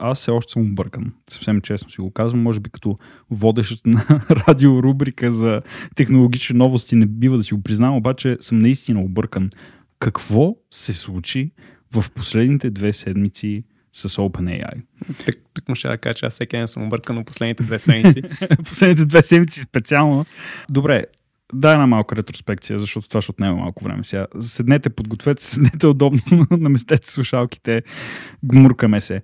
аз 0.00 0.18
все 0.18 0.30
още 0.30 0.52
съм 0.52 0.62
объркан. 0.62 1.12
Съвсем 1.30 1.60
честно 1.60 1.90
си 1.90 2.00
го 2.00 2.10
казвам. 2.10 2.42
Може 2.42 2.60
би 2.60 2.70
като 2.70 2.98
водещ 3.30 3.86
на 3.86 4.04
радиорубрика 4.48 5.32
за 5.32 5.60
технологични 5.94 6.58
новости 6.58 6.96
не 6.96 7.06
бива 7.06 7.36
да 7.36 7.42
си 7.42 7.54
го 7.54 7.62
признавам, 7.62 7.96
обаче 7.96 8.36
съм 8.40 8.58
наистина 8.58 9.00
объркан. 9.00 9.50
Какво 9.98 10.56
се 10.70 10.92
случи 10.92 11.50
в 11.92 12.10
последните 12.10 12.70
две 12.70 12.92
седмици 12.92 13.64
с 13.96 14.08
OpenAI. 14.08 14.82
Так, 15.26 15.36
так 15.54 15.68
му 15.68 15.74
ще 15.74 15.88
да 15.88 15.98
кажа, 15.98 16.14
че 16.14 16.26
аз 16.26 16.32
всеки 16.32 16.56
ден 16.56 16.68
съм 16.68 16.82
объркан 16.82 17.16
на 17.16 17.24
последните 17.24 17.62
две 17.62 17.78
седмици. 17.78 18.22
последните 18.64 19.04
две 19.04 19.22
седмици 19.22 19.60
специално. 19.60 20.24
Добре, 20.70 21.04
дай 21.52 21.72
една 21.72 21.86
малка 21.86 22.16
ретроспекция, 22.16 22.78
защото 22.78 23.08
това 23.08 23.20
ще 23.20 23.30
отнема 23.30 23.56
малко 23.56 23.84
време 23.84 24.04
сега. 24.04 24.26
Седнете, 24.40 24.90
подгответе 24.90 25.44
се, 25.44 25.50
седнете 25.54 25.86
удобно, 25.86 26.20
наместете 26.50 27.10
слушалките, 27.10 27.82
гмуркаме 28.44 29.00
се. 29.00 29.22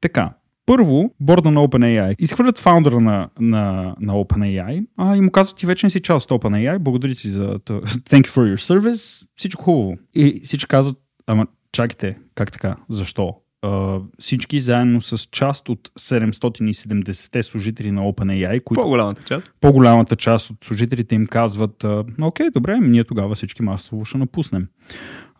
Така, 0.00 0.34
първо, 0.66 1.14
борда 1.20 1.50
на 1.50 1.60
OpenAI. 1.60 2.14
Изхвърлят 2.18 2.58
фаундъра 2.58 3.00
на, 3.00 3.28
на, 3.40 3.94
на 4.00 4.12
OpenAI 4.12 4.86
а, 4.96 5.16
и 5.16 5.20
му 5.20 5.30
казват, 5.30 5.58
ти 5.58 5.66
вече 5.66 5.86
не 5.86 5.90
си 5.90 6.00
част 6.00 6.30
от 6.30 6.42
OpenAI, 6.42 6.78
благодаря 6.78 7.14
ти 7.14 7.30
за 7.30 7.42
thank 7.58 8.22
you 8.22 8.28
for 8.28 8.54
your 8.54 8.78
service, 8.78 9.26
всичко 9.36 9.64
хубаво. 9.64 9.96
И 10.14 10.40
всички 10.44 10.68
казват, 10.68 10.96
ама 11.26 11.46
чакайте, 11.72 12.18
как 12.34 12.52
така, 12.52 12.76
защо? 12.88 13.34
Uh, 13.64 14.02
всички 14.18 14.60
заедно 14.60 15.00
с 15.00 15.28
част 15.30 15.68
от 15.68 15.88
770 15.88 17.40
служители 17.40 17.90
на 17.90 18.02
OpenAI, 18.02 18.64
които 18.64 18.82
по-голямата 18.82 19.22
част, 19.22 19.50
по-голямата 19.60 20.16
част 20.16 20.50
от 20.50 20.56
служителите 20.64 21.14
им 21.14 21.26
казват, 21.26 21.84
окей, 22.22 22.50
добре, 22.50 22.78
ние 22.78 23.04
тогава 23.04 23.34
всички 23.34 23.62
масово 23.62 24.04
ще 24.04 24.18
напуснем. 24.18 24.68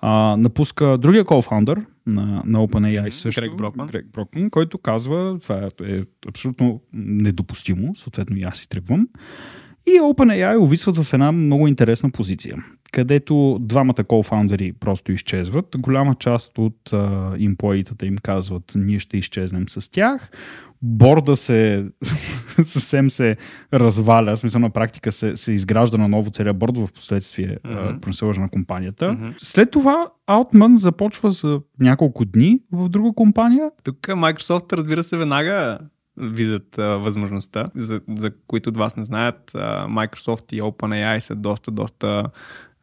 Uh, 0.02 0.36
напуска 0.36 0.98
другия 0.98 1.24
кофаундър 1.24 1.80
на, 2.06 2.42
на 2.46 2.58
OpenAI 2.58 3.10
също, 3.10 3.40
Грег 3.40 3.56
Брокман. 3.56 3.86
Грег 3.86 4.06
Брокман, 4.12 4.50
който 4.50 4.78
казва, 4.78 5.38
това 5.42 5.68
е 5.84 6.02
абсолютно 6.28 6.80
недопустимо, 6.92 7.96
съответно 7.96 8.36
и 8.36 8.42
аз 8.42 8.58
си 8.58 8.68
тръгвам. 8.68 9.08
И 9.88 10.00
OpenAI 10.00 10.58
увисват 10.60 10.96
в 10.96 11.12
една 11.12 11.32
много 11.32 11.66
интересна 11.66 12.10
позиция, 12.10 12.56
където 12.92 13.58
двамата 13.60 14.04
кофаундери 14.08 14.72
просто 14.72 15.12
изчезват. 15.12 15.66
Голяма 15.78 16.14
част 16.14 16.58
от 16.58 16.92
имплоитата 17.38 18.06
им 18.06 18.16
казват, 18.22 18.72
ние 18.74 18.98
ще 18.98 19.16
изчезнем 19.18 19.68
с 19.68 19.90
тях. 19.90 20.30
Борда 20.82 21.36
се 21.36 21.86
съвсем 22.62 23.10
се 23.10 23.36
разваля, 23.74 24.36
в 24.36 24.38
смисъл 24.38 24.60
на 24.60 24.70
практика 24.70 25.12
се, 25.12 25.36
се 25.36 25.52
изгражда 25.52 25.98
на 25.98 26.08
ново 26.08 26.30
целият 26.30 26.58
борд 26.58 26.76
в 26.76 26.92
последствие 26.94 27.58
mm-hmm. 27.64 28.38
на 28.38 28.48
компанията. 28.48 29.04
Mm-hmm. 29.04 29.34
След 29.38 29.70
това 29.70 30.06
Altman 30.28 30.74
започва 30.74 31.30
за 31.30 31.60
няколко 31.80 32.24
дни 32.24 32.60
в 32.72 32.88
друга 32.88 33.12
компания. 33.14 33.70
Тук 33.84 33.96
Microsoft, 33.96 34.72
разбира 34.72 35.02
се, 35.02 35.16
веднага 35.16 35.78
визят 36.20 36.78
а, 36.78 36.82
възможността, 36.82 37.70
за, 37.74 38.00
за 38.08 38.30
които 38.46 38.70
от 38.70 38.76
вас 38.76 38.96
не 38.96 39.04
знаят, 39.04 39.54
а, 39.54 39.86
Microsoft 39.86 40.52
и 40.54 40.62
OpenAI 40.62 41.18
са 41.18 41.34
доста, 41.34 41.70
доста 41.70 42.24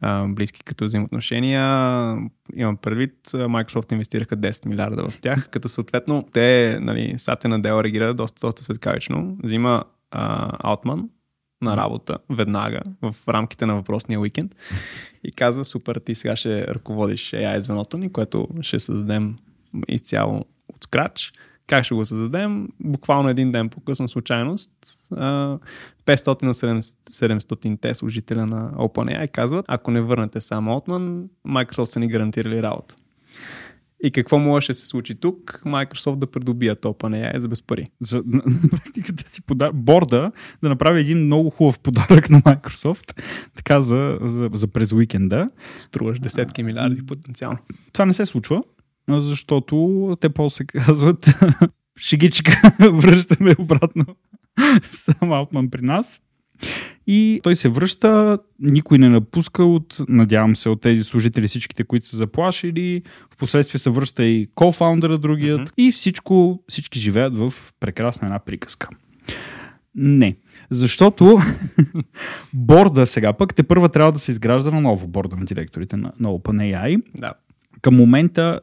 а, 0.00 0.26
близки 0.28 0.64
като 0.64 0.84
взаимоотношения. 0.84 1.62
Имам 2.54 2.76
предвид, 2.76 3.14
Microsoft 3.32 3.92
инвестираха 3.92 4.36
10 4.36 4.66
милиарда 4.66 5.08
в 5.08 5.20
тях, 5.20 5.48
като 5.50 5.68
съответно 5.68 6.24
те, 6.32 6.78
нали, 6.80 7.18
Сатя 7.18 7.48
на 7.48 7.62
Дел 7.62 7.80
реагира 7.84 8.14
доста, 8.14 8.46
доста 8.46 8.64
светкавично. 8.64 9.36
Взима 9.42 9.84
Алтман 10.10 11.08
на 11.62 11.76
работа 11.76 12.18
веднага 12.30 12.80
в 13.02 13.14
рамките 13.28 13.66
на 13.66 13.74
въпросния 13.74 14.20
уикенд 14.20 14.56
и 15.24 15.32
казва, 15.32 15.64
супер, 15.64 15.96
ти 15.96 16.14
сега 16.14 16.36
ще 16.36 16.66
ръководиш 16.66 17.30
AI 17.30 17.58
звеното 17.58 17.98
ни, 17.98 18.12
което 18.12 18.48
ще 18.60 18.78
създадем 18.78 19.36
изцяло 19.88 20.44
от 20.68 20.84
скрач 20.84 21.32
как 21.66 21.84
ще 21.84 21.94
го 21.94 22.04
създадем? 22.04 22.68
Буквално 22.80 23.28
един 23.28 23.52
ден 23.52 23.68
по-късно 23.68 24.08
случайност 24.08 24.70
500 25.10 26.42
на 26.42 26.54
700-те 26.54 27.94
служителя 27.94 28.46
на 28.46 28.72
OpenAI 28.72 29.28
казват, 29.28 29.64
ако 29.68 29.90
не 29.90 30.00
върнете 30.00 30.40
само 30.40 30.76
Отман, 30.76 31.28
Microsoft 31.48 31.84
са 31.84 32.00
ни 32.00 32.08
гарантирали 32.08 32.62
работа. 32.62 32.94
И 34.02 34.10
какво 34.10 34.38
може 34.38 34.66
да 34.66 34.74
се 34.74 34.86
случи 34.86 35.14
тук? 35.14 35.62
Microsoft 35.66 36.16
да 36.16 36.30
придобият 36.30 36.82
OpenAI 36.82 37.38
за 37.38 37.48
без 37.48 37.62
пари. 37.62 37.90
За, 38.00 38.22
на, 38.26 38.42
на 38.46 38.70
практика 38.70 39.12
да 39.12 39.28
си 39.28 39.42
подар... 39.42 39.70
борда 39.72 40.32
да 40.62 40.68
направи 40.68 41.00
един 41.00 41.24
много 41.24 41.50
хубав 41.50 41.78
подарък 41.78 42.30
на 42.30 42.40
Microsoft, 42.40 43.22
така 43.54 43.80
за, 43.80 44.18
за, 44.22 44.50
за 44.52 44.68
през 44.68 44.92
уикенда. 44.92 45.46
Струваш 45.76 46.18
десетки 46.18 46.62
милиарди 46.62 47.06
потенциално. 47.06 47.58
Това 47.92 48.06
не 48.06 48.14
се 48.14 48.26
случва, 48.26 48.62
защото 49.08 50.16
те 50.20 50.28
после 50.28 50.64
казват 50.64 51.28
шегичка, 51.98 52.72
връщаме 52.92 53.54
обратно 53.58 54.04
сам 54.90 55.32
Алтман 55.32 55.70
при 55.70 55.82
нас. 55.82 56.22
И 57.06 57.40
той 57.42 57.54
се 57.54 57.68
връща, 57.68 58.38
никой 58.60 58.98
не 58.98 59.08
напуска 59.08 59.64
от, 59.64 59.96
надявам 60.08 60.56
се, 60.56 60.68
от 60.68 60.80
тези 60.80 61.02
служители, 61.02 61.48
всичките, 61.48 61.84
които 61.84 62.06
са 62.06 62.16
заплашили. 62.16 63.02
Впоследствие 63.30 63.78
се 63.78 63.90
връща 63.90 64.24
и 64.24 64.48
кофаундъра 64.54 65.18
другият. 65.18 65.60
Mm-hmm. 65.60 65.74
И 65.76 65.92
всичко, 65.92 66.62
всички 66.68 66.98
живеят 66.98 67.38
в 67.38 67.54
прекрасна 67.80 68.26
една 68.26 68.38
приказка. 68.38 68.88
Не. 69.94 70.36
Защото 70.70 71.38
борда 72.54 73.06
сега 73.06 73.32
пък 73.32 73.54
те 73.54 73.62
първа 73.62 73.88
трябва 73.88 74.12
да 74.12 74.18
се 74.18 74.30
изгражда 74.30 74.70
на 74.70 74.80
ново 74.80 75.06
борда 75.08 75.36
на 75.36 75.44
директорите 75.44 75.96
на, 75.96 76.12
на 76.20 76.28
OpenAI. 76.28 77.02
Да. 77.14 77.32
Към 77.82 77.96
момента 77.96 78.60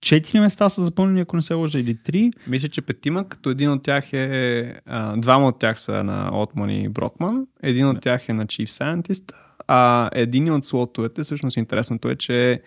четири 0.00 0.40
места 0.40 0.68
са 0.68 0.84
запълнени, 0.84 1.20
ако 1.20 1.36
не 1.36 1.42
се 1.42 1.54
лъжа, 1.54 1.78
или 1.78 1.98
три. 2.04 2.30
Мисля, 2.46 2.68
че 2.68 2.82
петима, 2.82 3.28
като 3.28 3.50
един 3.50 3.70
от 3.70 3.82
тях 3.82 4.12
е... 4.12 4.74
А, 4.86 5.16
двама 5.16 5.48
от 5.48 5.58
тях 5.58 5.80
са 5.80 6.04
на 6.04 6.30
Отман 6.32 6.70
и 6.70 6.88
Брокман, 6.88 7.46
един 7.62 7.88
от 7.88 8.00
тях 8.00 8.28
е 8.28 8.32
на 8.32 8.46
Chief 8.46 8.66
Scientist, 8.66 9.32
а 9.68 10.10
един 10.12 10.52
от 10.52 10.64
слотовете, 10.64 11.22
всъщност 11.22 11.56
интересното 11.56 12.08
е, 12.08 12.16
че 12.16 12.62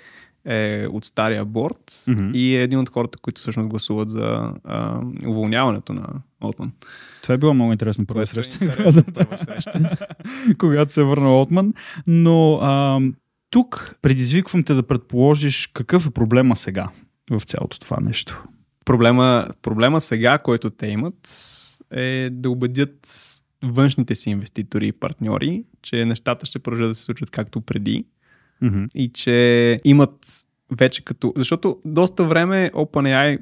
е 0.46 0.88
от 0.92 1.06
стария 1.06 1.46
борт 1.46 1.92
mm-hmm. 1.92 2.34
и 2.34 2.56
е 2.56 2.64
един 2.64 2.80
от 2.80 2.90
хората, 2.90 3.18
които 3.22 3.42
всъщност 3.42 3.70
гласуват 3.70 4.10
за 4.10 4.54
а, 4.64 5.02
уволняването 5.28 5.94
на 5.94 6.08
Отман. 6.42 6.72
Това 7.22 7.36
е 7.36 7.38
било 7.38 7.54
много 7.54 7.72
интересно 7.72 8.06
първа 8.06 8.28
среща. 8.28 8.60
Когато 10.58 10.94
се 10.94 11.04
върна 11.04 11.42
Отман. 11.42 11.74
Но 12.08 12.54
а, 12.62 13.00
тук 13.50 13.96
предизвиквам 14.02 14.64
те 14.64 14.74
да 14.74 14.84
предположиш 14.84 15.68
какъв 15.74 16.08
е 16.08 16.12
проблема 16.12 16.56
сега 16.56 16.90
в 17.32 17.42
цялото 17.42 17.80
това 17.80 17.98
нещо. 18.02 18.44
Проблема, 18.86 19.48
проблема 19.62 20.02
сега, 20.02 20.38
който 20.38 20.70
те 20.70 20.88
имат, 20.88 21.30
е 21.92 22.30
да 22.32 22.50
убедят 22.50 23.08
външните 23.64 24.16
си 24.16 24.30
инвеститори 24.30 24.88
и 24.88 24.92
партньори, 24.92 25.64
че 25.82 26.06
нещата 26.06 26.46
ще 26.46 26.60
продължат 26.60 26.90
да 26.90 26.96
се 26.96 27.04
случват 27.04 27.30
както 27.30 27.62
преди 27.62 28.06
mm-hmm. 28.64 28.90
и 28.96 29.10
че 29.14 29.82
имат 29.84 30.46
вече 30.72 31.04
като... 31.04 31.34
Защото 31.36 31.82
доста 31.86 32.24
време 32.24 32.72
OpenAI 32.74 33.40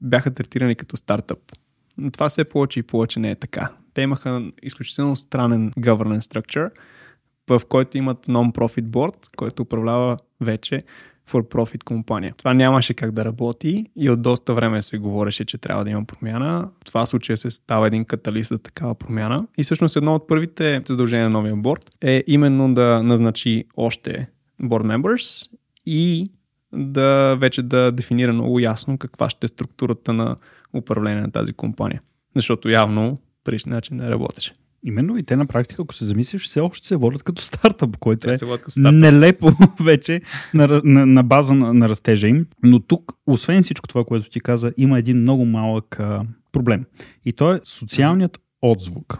бяха 0.00 0.34
третирани 0.34 0.74
като 0.74 0.96
стартъп. 0.96 1.38
Но 1.98 2.10
това 2.10 2.28
се 2.28 2.44
повече 2.44 2.80
и 2.80 2.82
повече 2.82 3.20
не 3.20 3.30
е 3.30 3.34
така. 3.34 3.72
Те 3.94 4.02
имаха 4.02 4.50
изключително 4.62 5.16
странен 5.16 5.72
governance 5.72 6.20
structure, 6.20 6.70
в 7.48 7.62
който 7.68 7.98
имат 7.98 8.26
non-profit 8.26 8.84
board, 8.84 9.36
който 9.36 9.62
управлява 9.62 10.18
вече 10.40 10.82
for-profit 11.30 11.84
компания. 11.84 12.34
Това 12.36 12.54
нямаше 12.54 12.94
как 12.94 13.12
да 13.12 13.24
работи 13.24 13.86
и 13.96 14.10
от 14.10 14.22
доста 14.22 14.54
време 14.54 14.82
се 14.82 14.98
говореше, 14.98 15.44
че 15.44 15.58
трябва 15.58 15.84
да 15.84 15.90
има 15.90 16.04
промяна. 16.04 16.68
В 16.80 16.84
това 16.84 17.06
случая 17.06 17.36
се 17.36 17.50
става 17.50 17.86
един 17.86 18.04
каталист 18.04 18.48
за 18.48 18.58
такава 18.58 18.94
промяна. 18.94 19.46
И 19.58 19.62
всъщност 19.62 19.96
едно 19.96 20.14
от 20.14 20.28
първите 20.28 20.82
задължения 20.86 21.28
на 21.28 21.38
новия 21.38 21.56
борд 21.56 21.90
е 22.00 22.24
именно 22.26 22.74
да 22.74 23.02
назначи 23.02 23.64
още 23.76 24.28
board 24.62 24.96
members 24.96 25.50
и 25.86 26.26
да 26.72 27.36
вече 27.40 27.62
да 27.62 27.92
дефинира 27.92 28.32
много 28.32 28.60
ясно 28.60 28.98
каква 28.98 29.30
ще 29.30 29.44
е 29.44 29.48
структурата 29.48 30.12
на 30.12 30.36
управление 30.72 31.22
на 31.22 31.32
тази 31.32 31.52
компания. 31.52 32.02
Защото 32.36 32.68
явно 32.68 33.18
предишния 33.44 33.74
начин 33.74 33.96
да 33.96 34.08
работеше. 34.08 34.52
Именно 34.84 35.18
и 35.18 35.22
те 35.22 35.36
на 35.36 35.46
практика, 35.46 35.82
ако 35.82 35.94
се 35.94 36.04
замислиш, 36.04 36.44
все 36.44 36.60
още 36.60 36.86
се 36.86 36.96
водят 36.96 37.22
като 37.22 37.42
стартъп, 37.42 37.96
който 37.96 38.30
е 38.30 38.38
стартъп. 38.38 38.94
нелепо 38.94 39.50
вече 39.84 40.20
на, 40.54 40.80
на, 40.84 41.06
на 41.06 41.22
база 41.22 41.54
на, 41.54 41.74
на 41.74 41.88
растежа 41.88 42.28
им. 42.28 42.46
Но 42.62 42.80
тук, 42.80 43.12
освен 43.26 43.62
всичко 43.62 43.88
това, 43.88 44.04
което 44.04 44.30
ти 44.30 44.40
каза, 44.40 44.72
има 44.76 44.98
един 44.98 45.16
много 45.16 45.44
малък 45.44 46.00
а, 46.00 46.22
проблем. 46.52 46.84
И 47.24 47.32
то 47.32 47.52
е 47.52 47.60
социалният 47.64 48.38
отзвук. 48.62 49.18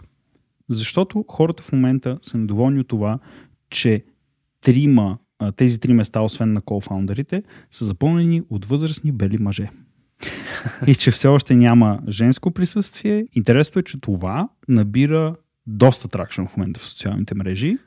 Защото 0.69 1.25
хората 1.27 1.63
в 1.63 1.71
момента 1.71 2.19
са 2.21 2.37
недоволни 2.37 2.79
от 2.79 2.87
това, 2.87 3.19
че 3.69 4.03
трима, 4.61 5.17
тези 5.55 5.79
три 5.79 5.93
места, 5.93 6.21
освен 6.21 6.53
на 6.53 6.61
кофаундерите, 6.61 7.43
са 7.71 7.85
запълнени 7.85 8.41
от 8.49 8.65
възрастни 8.65 9.11
бели 9.11 9.37
мъже. 9.37 9.69
И 10.87 10.95
че 10.95 11.11
все 11.11 11.27
още 11.27 11.55
няма 11.55 11.99
женско 12.09 12.51
присъствие. 12.51 13.27
Интересното 13.33 13.79
е, 13.79 13.83
че 13.83 14.01
това 14.01 14.49
набира 14.67 15.35
доста 15.67 16.07
тракшн 16.07 16.43
в 16.43 16.57
момента 16.57 16.79
в 16.79 16.87
социалните 16.87 17.35
мрежи 17.35 17.77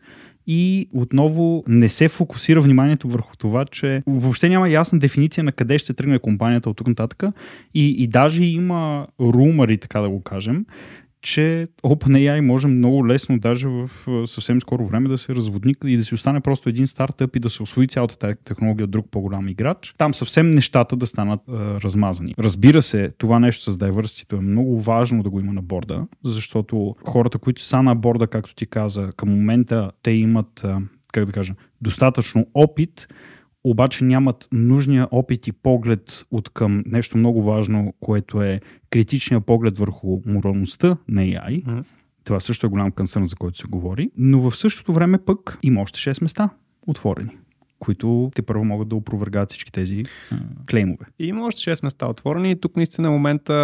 и 0.46 0.88
отново 0.92 1.64
не 1.68 1.88
се 1.88 2.08
фокусира 2.08 2.60
вниманието 2.60 3.08
върху 3.08 3.36
това, 3.36 3.64
че 3.64 4.02
въобще 4.06 4.48
няма 4.48 4.68
ясна 4.68 4.98
дефиниция 4.98 5.44
на 5.44 5.52
къде 5.52 5.78
ще 5.78 5.94
тръгне 5.94 6.18
компанията 6.18 6.70
от 6.70 6.76
тук 6.76 6.88
нататък. 6.88 7.22
И, 7.74 8.02
и 8.02 8.06
даже 8.06 8.44
има 8.44 9.06
румъри, 9.20 9.78
така 9.78 10.00
да 10.00 10.08
го 10.08 10.22
кажем, 10.22 10.66
че 11.22 11.68
OpenAI 11.84 12.40
може 12.40 12.68
много 12.68 13.06
лесно, 13.08 13.38
даже 13.38 13.68
в 13.68 13.90
съвсем 14.26 14.60
скоро 14.60 14.86
време, 14.86 15.08
да 15.08 15.18
се 15.18 15.34
разводни 15.34 15.74
и 15.84 15.96
да 15.96 16.04
си 16.04 16.14
остане 16.14 16.40
просто 16.40 16.68
един 16.68 16.86
стартъп 16.86 17.36
и 17.36 17.40
да 17.40 17.50
се 17.50 17.62
освои 17.62 17.88
цялата 17.88 18.18
тази 18.18 18.34
технология 18.44 18.84
от 18.84 18.90
друг 18.90 19.06
по-голям 19.10 19.48
играч. 19.48 19.94
Там 19.98 20.14
съвсем 20.14 20.50
нещата 20.50 20.96
да 20.96 21.06
станат 21.06 21.40
а, 21.48 21.52
размазани. 21.80 22.34
Разбира 22.38 22.82
се, 22.82 23.12
това 23.18 23.38
нещо 23.38 23.72
с 23.72 23.78
diversity 23.78 24.38
е 24.38 24.40
много 24.40 24.80
важно 24.80 25.22
да 25.22 25.30
го 25.30 25.40
има 25.40 25.52
на 25.52 25.62
борда, 25.62 26.06
защото 26.24 26.96
хората, 27.04 27.38
които 27.38 27.62
са 27.62 27.82
на 27.82 27.94
борда, 27.94 28.26
както 28.26 28.54
ти 28.54 28.66
каза, 28.66 29.10
към 29.16 29.28
момента 29.28 29.90
те 30.02 30.10
имат, 30.10 30.64
как 31.12 31.24
да 31.24 31.32
кажа, 31.32 31.54
достатъчно 31.80 32.46
опит, 32.54 33.08
обаче 33.64 34.04
нямат 34.04 34.48
нужния 34.52 35.08
опит 35.10 35.46
и 35.46 35.52
поглед 35.52 36.24
от 36.30 36.48
към 36.48 36.82
нещо 36.86 37.18
много 37.18 37.42
важно, 37.42 37.94
което 38.00 38.42
е 38.42 38.60
критичния 38.90 39.40
поглед 39.40 39.78
върху 39.78 40.20
моралността 40.26 40.96
на 41.08 41.22
AI. 41.22 41.62
Мгм. 41.66 41.80
Това 42.24 42.40
също 42.40 42.66
е 42.66 42.70
голям 42.70 42.92
консърн, 42.92 43.26
за 43.26 43.36
който 43.36 43.58
се 43.58 43.66
говори. 43.68 44.10
Но 44.16 44.50
в 44.50 44.56
същото 44.56 44.92
време 44.92 45.18
пък 45.18 45.58
има 45.62 45.80
още 45.80 46.14
6 46.14 46.22
места 46.22 46.50
отворени, 46.86 47.36
които 47.78 48.30
те 48.34 48.42
първо 48.42 48.64
могат 48.64 48.88
да 48.88 48.96
опровергат 48.96 49.50
всички 49.50 49.72
тези 49.72 50.04
а, 50.32 50.36
клеймове. 50.70 51.06
И 51.18 51.26
има 51.26 51.46
още 51.46 51.76
6 51.76 51.84
места 51.84 52.06
отворени 52.06 52.50
и 52.50 52.60
тук 52.60 52.76
наистина 52.76 53.08
е 53.08 53.10
момента 53.10 53.54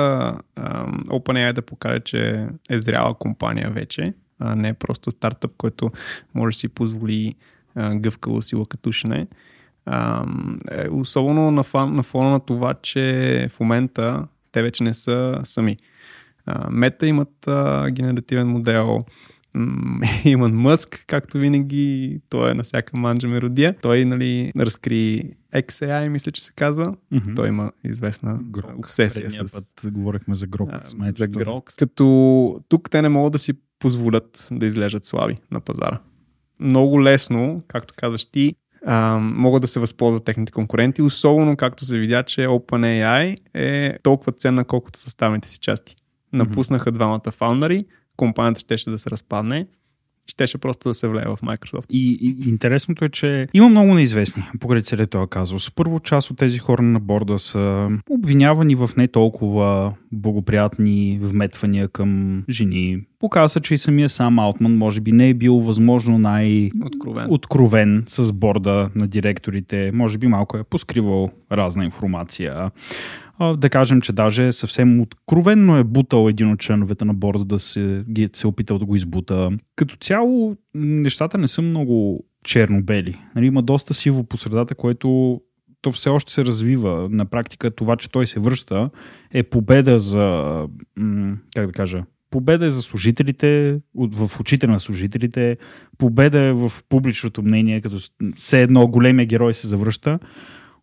ам, 0.56 1.04
OpenAI 1.06 1.52
да 1.52 1.62
покаже, 1.62 2.00
че 2.00 2.48
е 2.70 2.78
зряла 2.78 3.14
компания 3.14 3.70
вече, 3.70 4.14
а 4.38 4.56
не 4.56 4.68
е 4.68 4.74
просто 4.74 5.10
стартъп, 5.10 5.52
който 5.56 5.90
може 6.34 6.54
да 6.54 6.58
си 6.58 6.68
позволи 6.68 7.34
а, 7.74 7.94
гъвкаво 7.94 8.42
си 8.42 8.56
лакатушене. 8.56 9.26
Е, 10.70 10.88
особено 10.90 11.50
на, 11.50 11.62
фон, 11.62 11.94
на 11.94 12.02
фона 12.02 12.30
на 12.30 12.40
това, 12.40 12.74
че 12.74 13.48
в 13.50 13.60
момента 13.60 14.26
те 14.52 14.62
вече 14.62 14.84
не 14.84 14.94
са 14.94 15.40
сами. 15.44 15.76
А, 16.46 16.70
Мета 16.70 17.06
имат 17.06 17.48
а, 17.48 17.90
генеративен 17.90 18.48
модел, 18.48 19.04
Илон 20.24 20.52
Мъск, 20.52 21.04
както 21.06 21.38
винаги, 21.38 22.20
той 22.28 22.50
е 22.50 22.54
на 22.54 22.62
всяка 22.62 22.96
манджа 22.96 23.28
меродия. 23.28 23.74
Той 23.82 24.04
нали, 24.04 24.52
разкри 24.58 25.30
XAI, 25.54 26.08
мисля, 26.08 26.32
че 26.32 26.44
се 26.44 26.52
казва. 26.56 26.96
Mm-hmm. 27.12 27.36
Той 27.36 27.48
има 27.48 27.72
известна 27.84 28.40
обсесия 28.78 29.26
Предния 29.26 29.48
с, 29.48 29.52
път 29.52 29.92
говорихме 29.92 30.34
за 30.34 30.46
Грок. 30.46 30.68
а, 30.72 30.80
с 30.84 30.94
майчето. 30.94 31.18
за 31.18 31.26
Грок. 31.26 31.70
Като 31.78 32.60
тук 32.68 32.90
те 32.90 33.02
не 33.02 33.08
могат 33.08 33.32
да 33.32 33.38
си 33.38 33.52
позволят 33.78 34.48
да 34.52 34.66
излежат 34.66 35.04
слаби 35.04 35.36
на 35.50 35.60
пазара. 35.60 36.00
Много 36.60 37.02
лесно, 37.02 37.62
както 37.68 37.94
казваш 37.96 38.24
ти, 38.24 38.54
а, 38.86 39.18
могат 39.18 39.60
да 39.60 39.66
се 39.66 39.80
възползват 39.80 40.24
техните 40.24 40.52
конкуренти, 40.52 41.02
особено 41.02 41.56
както 41.56 41.84
се 41.84 41.98
видя, 41.98 42.22
че 42.22 42.40
OpenAI 42.40 43.36
е 43.54 43.98
толкова 44.02 44.32
ценна, 44.32 44.64
колкото 44.64 44.98
съставните 44.98 45.48
си 45.48 45.58
части. 45.58 45.96
Напуснаха 46.32 46.92
двамата 46.92 47.30
фаундъри, 47.30 47.84
компанията 48.16 48.60
щеше 48.60 48.90
да 48.90 48.98
се 48.98 49.10
разпадне, 49.10 49.66
щеше 50.26 50.58
просто 50.58 50.88
да 50.88 50.94
се 50.94 51.08
влее 51.08 51.24
в 51.24 51.38
Microsoft. 51.42 51.86
И, 51.90 52.18
и 52.20 52.48
интересното 52.48 53.04
е, 53.04 53.08
че 53.08 53.48
има 53.54 53.68
много 53.68 53.94
неизвестни 53.94 54.42
покрай 54.60 54.80
целият 54.82 55.10
този 55.10 55.28
казус. 55.30 55.70
Първо 55.70 56.00
част 56.00 56.30
от 56.30 56.38
тези 56.38 56.58
хора 56.58 56.82
на 56.82 57.00
борда 57.00 57.38
са 57.38 57.88
обвинявани 58.10 58.74
в 58.74 58.90
не 58.96 59.08
толкова 59.08 59.92
благоприятни 60.12 61.18
вметвания 61.22 61.88
към 61.88 62.42
жени. 62.50 62.98
Показва 63.20 63.48
се, 63.48 63.60
че 63.60 63.74
и 63.74 63.78
самия 63.78 64.08
сам 64.08 64.38
Алтман 64.38 64.76
може 64.76 65.00
би 65.00 65.12
не 65.12 65.28
е 65.28 65.34
бил 65.34 65.54
възможно 65.56 66.18
най- 66.18 66.70
Откровен. 66.84 67.26
откровен 67.30 68.04
с 68.08 68.32
борда 68.32 68.90
на 68.94 69.06
директорите. 69.08 69.90
Може 69.94 70.18
би 70.18 70.26
малко 70.26 70.56
е 70.56 70.64
поскривал 70.64 71.30
разна 71.52 71.84
информация. 71.84 72.70
Да 73.56 73.70
кажем, 73.70 74.00
че 74.00 74.12
даже 74.12 74.52
съвсем 74.52 75.00
откровенно 75.00 75.76
е 75.76 75.84
бутал 75.84 76.28
един 76.28 76.52
от 76.52 76.60
членовете 76.60 77.04
на 77.04 77.14
борда 77.14 77.44
да 77.44 77.58
се, 77.58 78.04
ги, 78.10 78.28
се 78.32 78.46
е 78.46 78.48
опитал 78.48 78.78
да 78.78 78.84
го 78.84 78.96
избута. 78.96 79.50
Като 79.76 79.96
цяло 79.96 80.56
нещата 80.74 81.38
не 81.38 81.48
са 81.48 81.62
много 81.62 82.24
черно-бели. 82.44 83.20
Нали, 83.34 83.46
има 83.46 83.62
доста 83.62 83.94
сиво 83.94 84.24
по 84.24 84.36
средата, 84.36 84.74
което 84.74 85.40
то 85.82 85.92
все 85.92 86.08
още 86.08 86.32
се 86.32 86.44
развива. 86.44 87.08
На 87.10 87.24
практика 87.24 87.70
това, 87.70 87.96
че 87.96 88.10
той 88.10 88.26
се 88.26 88.40
връща, 88.40 88.90
е 89.30 89.42
победа 89.42 89.98
за, 89.98 90.66
как 91.54 91.66
да 91.66 91.72
кажа, 91.72 92.04
победа 92.30 92.66
е 92.66 92.70
за 92.70 92.82
служителите, 92.82 93.80
в 93.94 94.40
очите 94.40 94.66
на 94.66 94.80
служителите, 94.80 95.56
победа 95.98 96.40
е 96.40 96.52
в 96.52 96.72
публичното 96.88 97.42
мнение, 97.42 97.80
като 97.80 97.96
все 98.36 98.62
едно 98.62 98.86
големия 98.86 99.26
герой 99.26 99.54
се 99.54 99.68
завръща. 99.68 100.18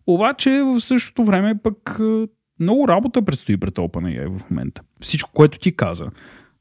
Обаче 0.08 0.50
в 0.50 0.82
същото 0.82 1.24
време 1.24 1.56
пък 1.64 2.00
е, 2.00 2.28
много 2.62 2.88
работа 2.88 3.21
предстои 3.21 3.58
пред 3.58 3.76
OpenAI 3.76 4.38
в 4.38 4.50
момента. 4.50 4.82
Всичко, 5.02 5.30
което 5.34 5.60
ти 5.60 5.76
каза. 5.76 6.08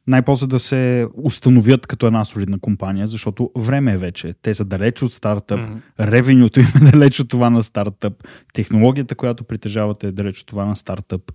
Най-после 0.06 0.46
да 0.46 0.58
се 0.58 1.06
установят 1.22 1.86
като 1.86 2.06
една 2.06 2.24
солидна 2.24 2.58
компания, 2.58 3.06
защото 3.06 3.50
време 3.58 3.92
е 3.92 3.98
вече. 3.98 4.34
Те 4.42 4.54
са 4.54 4.64
далеч 4.64 5.02
от 5.02 5.14
стартъп, 5.14 5.60
Мгм. 5.60 5.78
ревенюто 6.00 6.60
им 6.60 6.66
е 6.66 6.90
далеч 6.92 7.20
от 7.20 7.28
това 7.28 7.50
на 7.50 7.62
стартъп, 7.62 8.24
технологията, 8.54 9.14
която 9.14 9.44
притежавате 9.44 10.06
е 10.06 10.12
далеч 10.12 10.40
от 10.40 10.46
това 10.46 10.64
на 10.64 10.76
стартъп. 10.76 11.32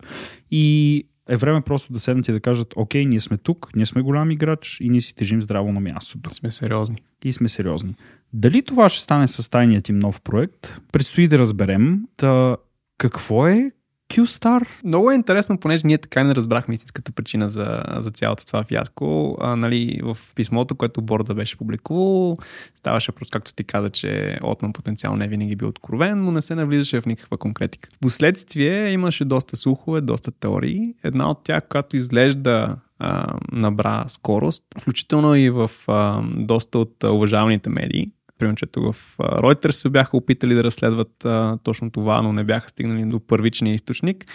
И 0.51 1.03
е 1.29 1.35
време 1.35 1.61
просто 1.61 1.93
да 1.93 1.99
седнат 1.99 2.27
и 2.27 2.31
да 2.31 2.39
кажат, 2.39 2.73
окей, 2.75 3.05
ние 3.05 3.21
сме 3.21 3.37
тук, 3.37 3.69
ние 3.75 3.85
сме 3.85 4.01
голям 4.01 4.31
играч 4.31 4.77
и 4.81 4.89
ние 4.89 5.01
си 5.01 5.15
тежим 5.15 5.41
здраво 5.41 5.71
на 5.71 5.79
мястото. 5.79 6.29
Сме 6.29 6.51
сериозни. 6.51 6.95
И 7.23 7.33
сме 7.33 7.49
сериозни. 7.49 7.95
Дали 8.33 8.61
това 8.61 8.89
ще 8.89 9.01
стане 9.03 9.27
с 9.27 9.49
тайният 9.51 9.89
им 9.89 9.99
нов 9.99 10.21
проект, 10.21 10.81
предстои 10.91 11.27
да 11.27 11.39
разберем. 11.39 12.01
Та, 12.17 12.57
какво 12.97 13.47
е 13.47 13.71
Q-Star? 14.09 14.67
Много 14.83 15.11
е 15.11 15.15
интересно, 15.15 15.57
понеже 15.57 15.87
ние 15.87 15.97
така 15.97 16.23
не 16.23 16.35
разбрахме 16.35 16.73
истинската 16.73 17.11
причина 17.11 17.49
за, 17.49 17.83
за 17.97 18.11
цялото 18.11 18.45
това 18.45 18.63
фиаско. 18.63 19.37
А, 19.41 19.55
нали, 19.55 19.99
в 20.03 20.17
писмото, 20.35 20.75
което 20.75 21.01
борда 21.01 21.33
беше 21.33 21.57
публикувал, 21.57 22.37
ставаше 22.75 23.11
просто 23.11 23.31
както 23.31 23.53
ти 23.53 23.63
каза, 23.63 23.89
че 23.89 24.39
Отман 24.43 24.73
потенциално 24.73 25.17
не 25.17 25.27
винаги 25.27 25.55
бил 25.55 25.67
откровен, 25.67 26.23
но 26.23 26.31
не 26.31 26.41
се 26.41 26.55
навлизаше 26.55 27.01
в 27.01 27.05
никаква 27.05 27.37
конкретика. 27.37 27.89
В 27.95 27.99
последствие 27.99 28.91
имаше 28.91 29.25
доста 29.25 29.57
слухове, 29.57 30.01
доста 30.01 30.31
теории. 30.31 30.93
Една 31.03 31.29
от 31.29 31.43
тях, 31.43 31.67
която 31.69 31.95
изглежда 31.95 32.75
а, 32.99 33.37
набра 33.51 34.05
скорост, 34.07 34.63
включително 34.79 35.35
и 35.35 35.49
в 35.49 35.71
а, 35.87 36.21
доста 36.35 36.79
от 36.79 37.03
уважаваните 37.03 37.69
медии, 37.69 38.11
Примерно, 38.39 38.91
в 38.93 39.17
Reuters 39.17 39.71
се 39.71 39.89
бяха 39.89 40.17
опитали 40.17 40.55
да 40.55 40.63
разследват 40.63 41.25
а, 41.25 41.57
точно 41.63 41.91
това, 41.91 42.21
но 42.21 42.33
не 42.33 42.43
бяха 42.43 42.69
стигнали 42.69 43.05
до 43.05 43.19
първичния 43.19 43.73
източник. 43.73 44.25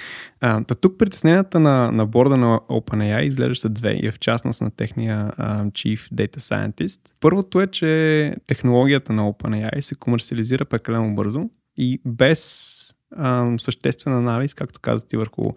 А, 0.41 0.65
та 0.65 0.75
тук 0.75 0.99
притесненията 0.99 1.61
на, 1.61 1.93
на 1.93 2.07
борда 2.07 2.37
на 2.37 2.59
OpenAI 2.59 3.21
изглежда 3.21 3.55
са 3.55 3.69
две, 3.69 3.93
и 3.93 4.11
в 4.11 4.19
частност 4.19 4.63
на 4.63 4.71
техния 4.71 5.33
а, 5.37 5.65
Chief 5.65 6.13
Data 6.15 6.37
Scientist. 6.37 7.01
Първото 7.21 7.61
е, 7.61 7.67
че 7.67 8.35
технологията 8.47 9.13
на 9.13 9.23
OpenAI 9.23 9.81
се 9.81 9.95
комерциализира 9.95 10.65
прекалено 10.65 11.15
бързо 11.15 11.51
и 11.77 12.01
без 12.05 12.95
а, 13.17 13.53
съществен 13.59 14.15
анализ, 14.15 14.55
както 14.55 14.81
каза 14.81 15.09
ти, 15.09 15.17
върху 15.17 15.51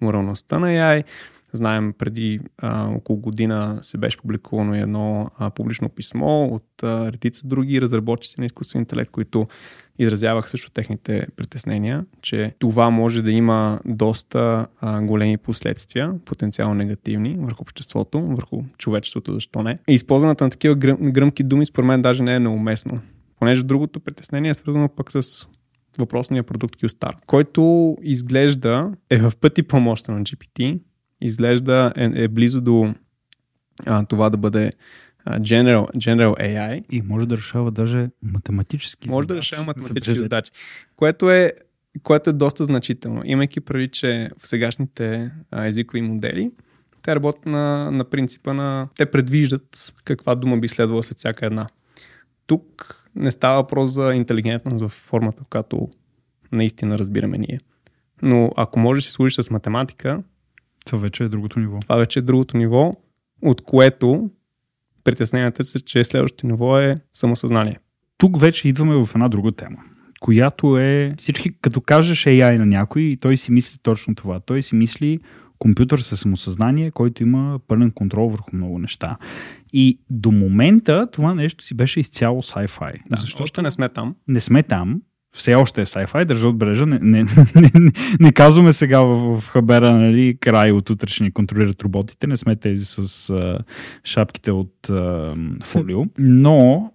моралността 0.00 0.58
на 0.58 0.66
AI. 0.66 1.04
Знаем, 1.52 1.94
преди 1.98 2.40
а, 2.58 2.88
около 2.88 3.18
година 3.18 3.78
се 3.82 3.98
беше 3.98 4.18
публикувано 4.18 4.74
едно 4.74 5.30
а, 5.38 5.50
публично 5.50 5.88
писмо 5.88 6.44
от 6.44 6.82
а, 6.82 7.12
редица 7.12 7.46
други 7.46 7.80
разработчици 7.80 8.40
на 8.40 8.46
изкуствен 8.46 8.82
интелект, 8.82 9.10
които 9.10 9.46
изразявах 9.98 10.50
също 10.50 10.70
техните 10.70 11.26
притеснения, 11.36 12.04
че 12.22 12.54
това 12.58 12.90
може 12.90 13.22
да 13.22 13.30
има 13.30 13.80
доста 13.84 14.66
а, 14.80 15.02
големи 15.02 15.36
последствия, 15.36 16.14
потенциално 16.24 16.74
негативни 16.74 17.36
върху 17.38 17.62
обществото, 17.62 18.20
върху 18.20 18.62
човечеството, 18.78 19.34
защо 19.34 19.62
не. 19.62 19.78
И 19.88 19.94
използването 19.94 20.44
на 20.44 20.50
такива 20.50 20.74
гръм, 20.74 20.96
гръмки 20.96 21.44
думи 21.44 21.66
според 21.66 21.86
мен 21.86 22.02
даже 22.02 22.22
не 22.22 22.34
е 22.34 22.40
неуместно. 22.40 23.00
Понеже 23.38 23.62
другото 23.62 24.00
притеснение 24.00 24.50
е 24.50 24.54
свързано 24.54 24.88
пък 24.88 25.12
с 25.12 25.46
въпросния 25.98 26.42
продукт 26.42 26.76
QStar, 26.76 27.12
който 27.26 27.96
изглежда 28.02 28.92
е 29.10 29.18
в 29.18 29.32
пъти 29.40 29.62
по-мощен 29.62 30.14
на 30.14 30.22
GPT, 30.22 30.80
изглежда 31.20 31.92
е, 31.96 32.10
е 32.14 32.28
близо 32.28 32.60
до 32.60 32.94
а, 33.86 34.04
това 34.04 34.30
да 34.30 34.36
бъде 34.36 34.72
а, 35.24 35.40
General, 35.40 35.96
General 35.96 36.40
AI. 36.40 36.84
И 36.90 37.02
може 37.02 37.28
да 37.28 37.36
решава 37.36 37.70
даже 37.70 38.10
математически 38.22 39.08
Може 39.08 39.28
да 39.28 39.34
задачи. 39.34 39.52
решава 39.52 39.66
математически 39.66 40.18
задачи, 40.18 40.52
което 40.96 41.30
е, 41.30 41.52
което 42.02 42.30
е 42.30 42.32
доста 42.32 42.64
значително. 42.64 43.22
Имайки 43.24 43.60
прави, 43.60 43.88
че 43.88 44.30
в 44.38 44.48
сегашните 44.48 45.30
а, 45.50 45.66
езикови 45.66 46.02
модели 46.02 46.50
те 47.02 47.14
работят 47.14 47.46
на, 47.46 47.90
на 47.90 48.04
принципа 48.04 48.52
на... 48.52 48.88
Те 48.96 49.10
предвиждат 49.10 49.94
каква 50.04 50.34
дума 50.34 50.58
би 50.58 50.68
следвала 50.68 51.02
след 51.02 51.18
всяка 51.18 51.46
една. 51.46 51.66
Тук 52.46 52.96
не 53.14 53.30
става 53.30 53.56
въпрос 53.62 53.90
за 53.90 54.14
интелигентност 54.14 54.84
в 54.84 54.88
формата, 54.88 55.44
в 55.44 55.46
която 55.46 55.88
наистина 56.52 56.98
разбираме 56.98 57.38
ние. 57.38 57.60
Но 58.22 58.52
ако 58.56 58.78
можеш 58.78 59.04
да 59.04 59.06
си 59.06 59.12
служиш 59.12 59.34
с 59.34 59.50
математика, 59.50 60.22
Това 60.86 60.98
вече 60.98 61.24
е 61.24 61.28
другото 61.28 61.60
ниво. 61.60 61.80
това 61.80 61.96
вече 61.96 62.18
е 62.18 62.22
другото 62.22 62.56
ниво, 62.56 62.90
от 63.42 63.60
което 63.60 64.30
притесненията 65.04 65.64
са, 65.64 65.80
че 65.80 66.04
следващото 66.04 66.46
ниво 66.46 66.78
е 66.78 67.00
самосъзнание. 67.12 67.78
Тук 68.18 68.40
вече 68.40 68.68
идваме 68.68 69.04
в 69.04 69.10
една 69.14 69.28
друга 69.28 69.52
тема, 69.52 69.78
която 70.20 70.78
е 70.78 71.14
всички, 71.18 71.50
като 71.60 71.80
кажеш 71.80 72.24
AI 72.24 72.58
на 72.58 72.66
някой, 72.66 73.02
и 73.02 73.16
той 73.16 73.36
си 73.36 73.52
мисли 73.52 73.78
точно 73.82 74.14
това. 74.14 74.40
Той 74.40 74.62
си 74.62 74.74
мисли 74.74 75.20
компютър 75.58 75.98
със 75.98 76.20
самосъзнание, 76.20 76.90
който 76.90 77.22
има 77.22 77.60
пълен 77.68 77.90
контрол 77.90 78.28
върху 78.28 78.56
много 78.56 78.78
неща. 78.78 79.16
И 79.72 79.98
до 80.10 80.32
момента 80.32 81.08
това 81.12 81.34
нещо 81.34 81.64
си 81.64 81.74
беше 81.74 82.00
изцяло 82.00 82.42
sci-fi. 82.42 82.92
Да, 83.10 83.16
защото 83.16 83.42
Още 83.42 83.62
не 83.62 83.70
сме 83.70 83.88
там. 83.88 84.14
не 84.28 84.40
сме 84.40 84.62
там, 84.62 85.02
все 85.32 85.54
още 85.54 85.80
е 85.80 85.86
sci-fi, 85.86 86.24
държа 86.24 86.48
отбележа, 86.48 86.86
не, 86.86 86.98
не, 86.98 87.24
не, 87.54 87.70
не, 87.74 87.92
не 88.20 88.32
казваме 88.32 88.72
сега 88.72 89.00
в, 89.00 89.40
в 89.40 89.48
хабера, 89.48 89.92
нали, 89.92 90.36
край 90.40 90.72
от 90.72 90.90
утре 90.90 91.08
ще 91.08 91.24
ни 91.24 91.32
контролират 91.32 91.82
роботите, 91.82 92.26
не 92.26 92.36
сме 92.36 92.56
тези 92.56 92.84
с 92.84 93.30
а, 93.30 93.58
шапките 94.04 94.52
от 94.52 94.90
а, 94.90 95.34
фолио, 95.62 96.02
но 96.18 96.92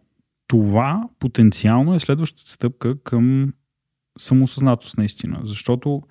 това 0.47 1.03
потенциално 1.19 1.95
е 1.95 1.99
следващата 1.99 2.49
стъпка 2.49 3.03
към 3.03 3.53
самосъзнатост 4.17 4.97
наистина, 4.97 5.39
защото 5.43 6.01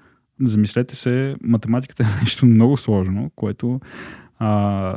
замислете 0.40 0.96
се, 0.96 1.36
математиката 1.42 2.02
е 2.02 2.20
нещо 2.20 2.46
много 2.46 2.76
сложно, 2.76 3.30
което 3.36 3.80
а, 4.38 4.48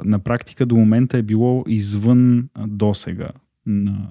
на 0.06 0.20
практика 0.20 0.66
до 0.66 0.76
момента 0.76 1.18
е 1.18 1.22
било 1.22 1.64
извън 1.68 2.50
досега 2.68 3.30
на, 3.66 4.08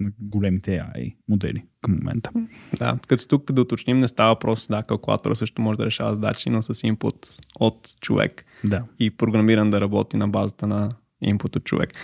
на 0.00 0.10
големите 0.18 0.70
AI 0.70 1.16
модели 1.28 1.64
към 1.82 1.94
момента. 1.94 2.30
Да, 2.78 2.98
като 3.08 3.28
тук 3.28 3.52
да 3.52 3.60
уточним, 3.62 3.98
не 3.98 4.08
става 4.08 4.30
въпрос, 4.34 4.68
да, 4.68 4.82
калкулатора 4.82 5.34
също 5.34 5.62
може 5.62 5.78
да 5.78 5.86
решава 5.86 6.14
задачи, 6.14 6.50
но 6.50 6.62
с 6.62 6.86
инпут 6.86 7.14
от 7.60 7.88
човек 8.00 8.44
Да. 8.64 8.84
и 8.98 9.10
програмиран 9.10 9.70
да 9.70 9.80
работи 9.80 10.16
на 10.16 10.28
базата 10.28 10.66
на 10.66 10.90
инпут 11.22 11.56
от 11.56 11.64
човек. 11.64 11.94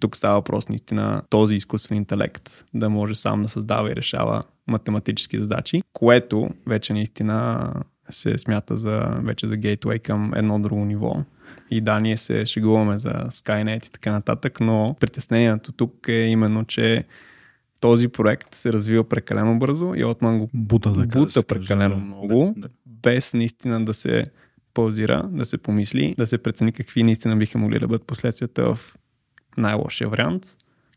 Тук 0.00 0.16
става 0.16 0.34
въпрос 0.34 0.68
наистина 0.68 1.22
този 1.30 1.56
изкуствен 1.56 1.98
интелект 1.98 2.64
да 2.74 2.90
може 2.90 3.14
сам 3.14 3.42
да 3.42 3.48
създава 3.48 3.90
и 3.92 3.96
решава 3.96 4.42
математически 4.66 5.38
задачи, 5.38 5.82
което 5.92 6.50
вече 6.66 6.92
наистина 6.92 7.70
се 8.10 8.38
смята 8.38 8.76
за, 8.76 9.00
вече 9.22 9.48
за 9.48 9.56
гейтвей 9.56 9.98
към 9.98 10.34
едно 10.34 10.60
друго 10.60 10.84
ниво. 10.84 11.24
И 11.70 11.80
да, 11.80 12.00
ние 12.00 12.16
се 12.16 12.44
шегуваме 12.44 12.98
за 12.98 13.10
Skynet 13.10 13.86
и 13.86 13.90
така 13.90 14.12
нататък, 14.12 14.60
но 14.60 14.96
притеснението 15.00 15.72
тук 15.72 16.08
е 16.08 16.12
именно, 16.12 16.64
че 16.64 17.04
този 17.84 18.08
проект 18.08 18.54
се 18.54 18.72
развива 18.72 19.08
прекалено 19.08 19.58
бързо 19.58 19.94
и 19.94 20.04
Отман 20.04 20.38
го 20.38 20.50
Бута, 20.54 20.92
да 20.92 21.06
бута 21.06 21.26
каже, 21.26 21.46
прекалено 21.46 21.94
да. 21.94 22.00
много, 22.00 22.54
Да, 22.56 22.60
да. 22.60 22.68
без 22.86 23.34
наистина 23.34 23.84
да 23.84 23.94
се 23.94 24.24
паузира, 24.74 25.28
да 25.32 25.44
се 25.44 25.58
помисли, 25.58 26.14
да 26.18 26.26
се 26.26 26.38
прецени 26.38 26.72
какви 26.72 27.02
наистина 27.02 27.36
биха 27.36 27.58
могли 27.58 27.78
да 27.78 27.86
бъдат 27.86 28.06
последствията 28.06 28.74
в 28.74 28.96
най-лошия 29.56 30.08
вариант, 30.08 30.42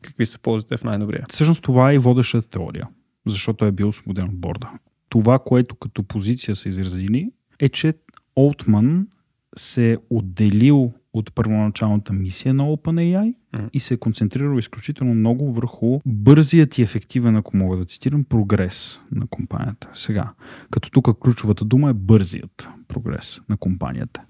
какви 0.02 0.26
са 0.26 0.40
ползите 0.40 0.78
в 0.78 0.84
най-добрия. 0.84 1.26
Всъщност 1.30 1.64
това 1.64 1.92
е 1.92 1.96
и 1.96 1.98
водещата 1.98 2.50
теория, 2.50 2.88
защото 3.26 3.66
е 3.66 3.72
бил 3.72 3.88
освободен 3.88 4.26
от 4.26 4.40
борда. 4.40 4.70
Това, 5.10 5.40
което 5.40 5.76
като 5.76 6.04
позиция 6.04 6.56
са 6.56 6.70
изразили, 6.70 7.32
е, 7.60 7.70
че 7.70 7.94
Олтман 8.36 9.08
се 9.56 9.92
е 9.92 9.98
отделил 10.10 10.94
от 11.14 11.36
първоначалната 11.36 12.14
мисия 12.14 12.54
на 12.54 12.64
OpenAI 12.64 13.36
Мгм. 13.56 13.66
и 13.74 13.80
се 13.80 13.94
е 13.94 13.98
концентрирал 13.98 14.58
изключително 14.58 15.14
много 15.14 15.54
върху 15.54 16.00
бързият 16.06 16.78
и 16.78 16.82
ефективен, 16.82 17.36
ако 17.36 17.58
мога 17.58 17.78
да 17.78 17.86
цитирам, 17.86 18.24
прогрес 18.24 19.02
на 19.12 19.28
компанията. 19.28 19.90
Сега, 19.94 20.34
като 20.72 20.92
тук 20.92 21.20
ключовата 21.20 21.66
дума 21.66 21.90
е 21.90 21.94
бързият 21.94 22.70
прогрес 22.88 23.42
на 23.50 23.58
компанията. 23.58 24.22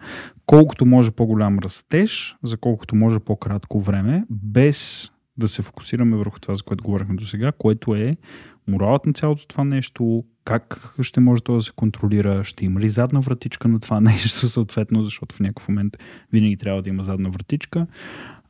Колкото 0.46 0.86
може 0.86 1.12
по-голям 1.12 1.60
растеж, 1.60 2.38
за 2.44 2.58
колкото 2.58 2.96
може 2.96 3.20
по-кратко 3.20 3.82
време, 3.82 4.26
без 4.30 5.12
да 5.38 5.48
се 5.48 5.62
фокусираме 5.62 6.18
върху 6.18 6.40
това, 6.40 6.56
за 6.56 6.64
което 6.64 6.84
говорихме 6.84 7.16
до 7.16 7.26
сега, 7.26 7.52
което 7.52 7.96
е 7.96 8.18
моралът 8.68 9.06
на 9.06 9.14
цялото 9.14 9.48
това 9.48 9.64
нещо, 9.64 10.24
как 10.46 10.96
ще 11.02 11.20
може 11.20 11.44
то 11.44 11.56
да 11.56 11.62
се 11.62 11.72
контролира, 11.76 12.44
ще 12.44 12.66
има 12.66 12.80
ли 12.80 12.90
задна 12.90 13.22
вратичка 13.22 13.68
на 13.68 13.80
това 13.80 14.00
нещо, 14.02 14.50
съответно, 14.50 15.02
защото 15.02 15.36
в 15.36 15.40
някакъв 15.40 15.70
момент 15.70 15.98
винаги 16.34 16.58
трябва 16.58 16.82
да 16.82 16.90
има 16.90 17.04
задна 17.04 17.30
вратичка. 17.30 17.88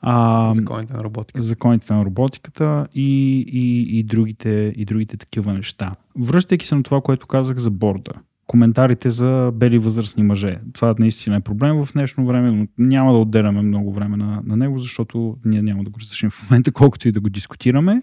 А, 0.02 0.52
Законите 0.52 0.94
на 0.94 1.04
роботика. 1.04 1.42
законите 1.42 1.94
на 1.94 2.06
роботиката 2.06 2.88
и, 2.94 3.40
и, 3.48 4.00
и, 4.00 4.04
другите, 4.04 4.74
и 4.76 4.86
другите 4.86 5.18
такива 5.18 5.54
неща. 5.54 5.96
Връщайки 6.20 6.68
се 6.68 6.76
на 6.76 6.84
това, 6.84 7.02
което 7.02 7.28
казах 7.28 7.58
за 7.58 7.72
борда, 7.72 8.12
коментарите 8.48 9.10
за 9.10 9.52
бели 9.56 9.78
възрастни 9.78 10.24
мъже. 10.24 10.58
Това 10.74 10.96
наистина 11.00 11.36
е 11.36 11.40
проблем 11.40 11.84
в 11.84 11.94
днешно 11.94 12.26
време, 12.26 12.52
но 12.52 12.68
няма 12.78 13.14
да 13.14 13.18
отделяме 13.18 13.62
много 13.62 13.94
време 13.94 14.18
на, 14.18 14.42
на 14.46 14.58
него, 14.58 14.78
защото 14.78 15.38
ние 15.46 15.62
няма 15.62 15.84
да 15.84 15.90
го 15.90 16.00
разрешим 16.00 16.30
в 16.30 16.50
момента, 16.50 16.72
колкото 16.72 17.08
и 17.08 17.12
да 17.12 17.20
го 17.20 17.30
дискутираме. 17.30 18.02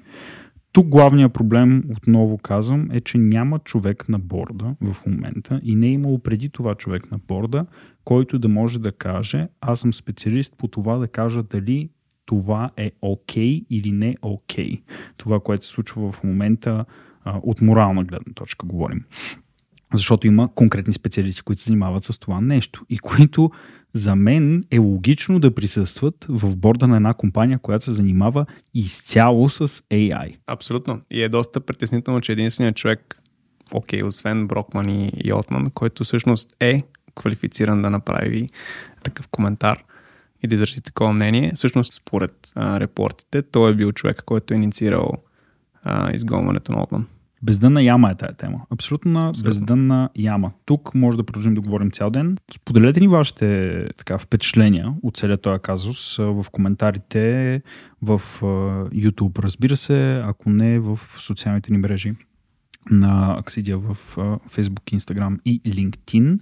Тук 0.74 0.88
главният 0.88 1.32
проблем, 1.32 1.84
отново 1.96 2.38
казвам, 2.38 2.88
е, 2.92 3.00
че 3.00 3.18
няма 3.18 3.58
човек 3.58 4.08
на 4.08 4.18
борда 4.18 4.74
в 4.80 5.06
момента 5.06 5.60
и 5.64 5.74
не 5.74 5.86
е 5.86 5.90
имало 5.90 6.18
преди 6.18 6.48
това 6.48 6.74
човек 6.74 7.12
на 7.12 7.18
борда, 7.28 7.66
който 8.04 8.38
да 8.38 8.48
може 8.48 8.78
да 8.78 8.92
каже, 8.92 9.48
аз 9.60 9.80
съм 9.80 9.92
специалист 9.92 10.54
по 10.58 10.68
това 10.68 10.96
да 10.98 11.08
кажа 11.08 11.42
дали 11.42 11.90
това 12.26 12.70
е 12.76 12.92
окей 13.02 13.60
okay 13.60 13.66
или 13.70 13.92
не 13.92 14.16
окей. 14.22 14.70
Okay. 14.70 14.82
Това, 15.16 15.40
което 15.40 15.66
се 15.66 15.72
случва 15.72 16.12
в 16.12 16.24
момента 16.24 16.84
а, 17.24 17.40
от 17.42 17.60
морална 17.60 18.04
гледна 18.04 18.32
точка 18.34 18.66
говорим. 18.66 19.04
Защото 19.92 20.26
има 20.26 20.54
конкретни 20.54 20.92
специалисти, 20.92 21.42
които 21.42 21.62
се 21.62 21.66
занимават 21.66 22.04
с 22.04 22.18
това 22.18 22.40
нещо 22.40 22.84
и 22.90 22.98
които 22.98 23.50
за 23.94 24.16
мен 24.16 24.64
е 24.70 24.78
логично 24.78 25.40
да 25.40 25.54
присъстват 25.54 26.26
в 26.28 26.56
борда 26.56 26.86
на 26.86 26.96
една 26.96 27.14
компания, 27.14 27.58
която 27.58 27.84
се 27.84 27.92
занимава 27.92 28.46
изцяло 28.74 29.50
с 29.50 29.68
AI. 29.68 30.36
Абсолютно. 30.46 31.00
И 31.10 31.22
е 31.22 31.28
доста 31.28 31.60
притеснително, 31.60 32.20
че 32.20 32.32
единственият 32.32 32.76
човек, 32.76 33.16
окей, 33.72 34.02
освен 34.02 34.46
Брокман 34.46 34.88
и, 34.88 35.12
и 35.24 35.32
Отман, 35.32 35.70
който 35.70 36.04
всъщност 36.04 36.56
е 36.60 36.82
квалифициран 37.14 37.82
да 37.82 37.90
направи 37.90 38.48
такъв 39.02 39.28
коментар 39.28 39.84
и 40.42 40.46
да 40.46 40.54
изрази 40.54 40.80
такова 40.80 41.12
мнение, 41.12 41.52
всъщност 41.54 41.94
според 41.94 42.52
а, 42.54 42.80
репортите, 42.80 43.42
той 43.42 43.70
е 43.70 43.74
бил 43.74 43.92
човек, 43.92 44.22
който 44.26 44.54
е 44.54 44.56
инициирал 44.56 45.12
а, 45.82 46.12
изгонването 46.12 46.72
на 46.72 46.82
Отман. 46.82 47.06
Бездънна 47.44 47.82
яма 47.82 48.10
е 48.10 48.14
тая 48.14 48.34
тема. 48.34 48.60
Абсолютно 48.70 49.32
бездънна 49.44 50.10
яма. 50.16 50.52
Тук 50.64 50.94
може 50.94 51.16
да 51.16 51.24
продължим 51.24 51.54
да 51.54 51.60
говорим 51.60 51.90
цял 51.90 52.10
ден. 52.10 52.36
Споделете 52.54 53.00
ни 53.00 53.08
вашите 53.08 53.88
така, 53.96 54.18
впечатления 54.18 54.94
от 55.02 55.16
целият 55.16 55.42
този 55.42 55.60
казус 55.62 56.16
в 56.16 56.46
коментарите 56.52 57.62
в 58.02 58.22
YouTube, 58.92 59.38
разбира 59.38 59.76
се, 59.76 60.22
ако 60.24 60.50
не 60.50 60.78
в 60.78 61.00
социалните 61.18 61.72
ни 61.72 61.78
мрежи 61.78 62.14
на 62.90 63.36
Аксидия 63.38 63.78
в 63.78 63.96
Facebook, 64.50 64.98
Instagram 64.98 65.38
и 65.44 65.62
LinkedIn. 65.62 66.38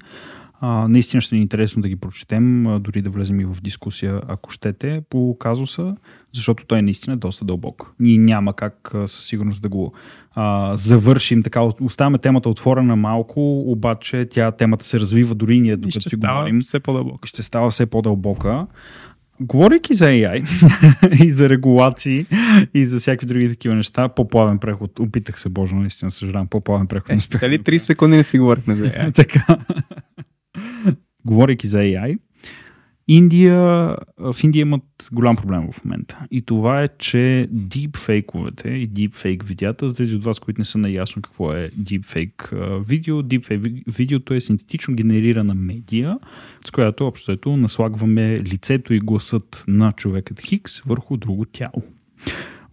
А, 0.64 0.88
наистина 0.88 1.20
ще 1.20 1.34
ни 1.34 1.38
е 1.38 1.42
интересно 1.42 1.82
да 1.82 1.88
ги 1.88 1.96
прочетем, 1.96 2.76
дори 2.80 3.02
да 3.02 3.10
влезем 3.10 3.40
и 3.40 3.44
в 3.44 3.56
дискусия, 3.62 4.20
ако 4.28 4.50
щете, 4.50 5.02
по 5.10 5.36
казуса, 5.38 5.96
защото 6.32 6.64
той 6.66 6.78
е 6.78 6.82
наистина 6.82 7.16
доста 7.16 7.44
дълбок. 7.44 7.94
Ние 8.00 8.18
няма 8.18 8.52
как 8.52 8.92
със 9.06 9.26
сигурност 9.26 9.62
да 9.62 9.68
го 9.68 9.92
а, 10.34 10.76
завършим 10.76 11.42
така. 11.42 11.60
Оставяме 11.80 12.18
темата 12.18 12.48
отворена 12.48 12.96
малко, 12.96 13.60
обаче 13.60 14.26
тя 14.30 14.50
темата 14.50 14.84
се 14.84 15.00
развива 15.00 15.34
дори 15.34 15.60
ние 15.60 15.76
докато 15.76 16.10
си 16.10 16.16
говорим. 16.16 16.60
все 16.60 16.80
по-дълбоко. 16.80 17.26
Ще 17.26 17.42
става 17.42 17.70
все 17.70 17.86
по-дълбока. 17.86 18.66
Говорейки 19.40 19.94
за 19.94 20.04
AI 20.04 20.44
и 21.24 21.32
за 21.32 21.48
регулации 21.48 22.26
и 22.74 22.84
за 22.84 22.98
всякакви 22.98 23.26
други 23.26 23.48
такива 23.48 23.74
неща, 23.74 24.08
по-плавен 24.08 24.58
преход. 24.58 24.98
Опитах 24.98 25.40
се, 25.40 25.48
Боже, 25.48 25.74
наистина 25.74 26.10
съжалявам, 26.10 26.46
по-плавен 26.46 26.86
преход. 26.86 27.10
Е, 27.10 27.38
дали 27.38 27.58
30 27.58 27.76
секунди 27.76 28.16
не 28.16 28.24
си 28.24 28.38
говорихме 28.38 28.74
за 28.74 28.84
AI? 28.84 29.14
така. 29.14 29.46
Говорейки 31.24 31.66
за 31.66 31.78
AI, 31.78 32.18
Индия, 33.08 33.56
в 34.18 34.36
Индия 34.42 34.60
имат 34.60 34.82
голям 35.12 35.36
проблем 35.36 35.72
в 35.72 35.84
момента. 35.84 36.18
И 36.30 36.42
това 36.42 36.82
е, 36.82 36.88
че 36.98 37.48
дипфейковете 37.50 38.68
и 38.68 38.86
дипфейк 38.86 39.44
видеята, 39.44 39.88
за 39.88 39.94
тези 39.94 40.16
от 40.16 40.24
вас, 40.24 40.38
които 40.38 40.60
не 40.60 40.64
са 40.64 40.78
наясно 40.78 41.22
какво 41.22 41.52
е 41.52 41.70
дипфейк 41.76 42.52
видео, 42.88 43.22
дипфейк 43.22 43.62
видеото 43.86 44.34
е 44.34 44.40
синтетично 44.40 44.94
генерирана 44.94 45.54
медия, 45.54 46.18
с 46.66 46.70
която 46.70 47.06
общото 47.06 47.56
наслагваме 47.56 48.40
лицето 48.40 48.94
и 48.94 48.98
гласът 48.98 49.64
на 49.68 49.92
човекът 49.92 50.40
Хикс 50.40 50.80
върху 50.80 51.16
друго 51.16 51.44
тяло. 51.44 51.82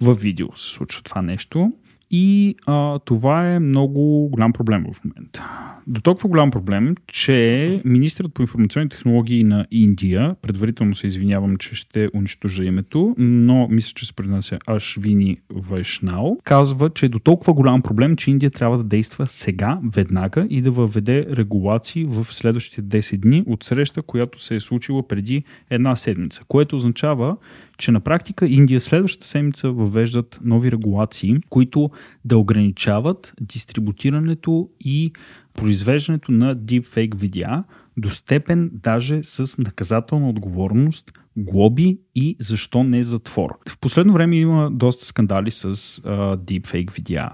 В 0.02 0.14
видео 0.14 0.48
се 0.56 0.74
случва 0.74 1.04
това 1.04 1.22
нещо. 1.22 1.74
И 2.12 2.56
а, 2.66 3.00
това 3.00 3.50
е 3.50 3.60
много 3.60 4.30
голям 4.30 4.54
проблем 4.54 4.86
в 4.94 5.04
момента. 5.06 5.46
До 5.88 6.02
толкова 6.02 6.30
голям 6.30 6.52
проблем, 6.52 6.96
че 7.08 7.82
министрът 7.86 8.34
по 8.34 8.42
информационни 8.42 8.90
технологии 8.90 9.44
на 9.44 9.66
Индия, 9.72 10.36
предварително 10.42 10.96
се 10.96 11.08
извинявам, 11.08 11.58
че 11.58 11.76
ще 11.76 12.10
унищожа 12.16 12.64
името, 12.64 13.16
но 13.18 13.68
мисля, 13.68 13.94
че 13.96 14.06
се 14.06 14.14
произнася 14.14 14.58
Ашвини 14.68 15.38
Вайшнал, 15.50 16.38
казва, 16.44 16.90
че 16.90 17.06
е 17.06 17.10
до 17.10 17.20
толкова 17.20 17.54
голям 17.54 17.82
проблем, 17.82 18.16
че 18.16 18.32
Индия 18.32 18.52
трябва 18.52 18.78
да 18.78 18.84
действа 18.84 19.28
сега, 19.28 19.80
веднага 19.94 20.48
и 20.50 20.62
да 20.62 20.72
въведе 20.72 21.26
регулации 21.32 22.06
в 22.06 22.28
следващите 22.30 22.84
10 22.84 23.18
дни 23.18 23.44
от 23.48 23.64
среща, 23.64 24.02
която 24.02 24.44
се 24.44 24.56
е 24.56 24.60
случила 24.60 25.08
преди 25.08 25.44
една 25.70 25.96
седмица, 25.96 26.44
което 26.48 26.76
означава, 26.76 27.38
че 27.80 27.92
на 27.92 28.00
практика 28.00 28.48
Индия 28.48 28.82
следващата 28.82 29.28
седмица 29.28 29.72
въвеждат 29.72 30.40
нови 30.44 30.72
регулации, 30.72 31.38
които 31.50 31.90
да 32.26 32.38
ограничават 32.38 33.34
дистрибутирането 33.42 34.70
и 34.80 35.14
произвеждането 35.54 36.32
на 36.32 36.56
deepfake 36.56 37.16
видеа 37.16 37.64
до 37.98 38.10
степен 38.10 38.72
даже 38.74 39.24
с 39.24 39.58
наказателна 39.58 40.30
отговорност, 40.30 41.12
глоби 41.38 42.00
и 42.20 42.36
защо 42.40 42.84
не 42.84 43.04
затвор. 43.04 43.50
В 43.70 43.80
последно 43.80 44.14
време 44.14 44.38
има 44.38 44.72
доста 44.72 45.06
скандали 45.06 45.52
с 45.52 45.76
uh, 45.76 46.38
deepfake 46.38 46.92
видеа. 46.96 47.30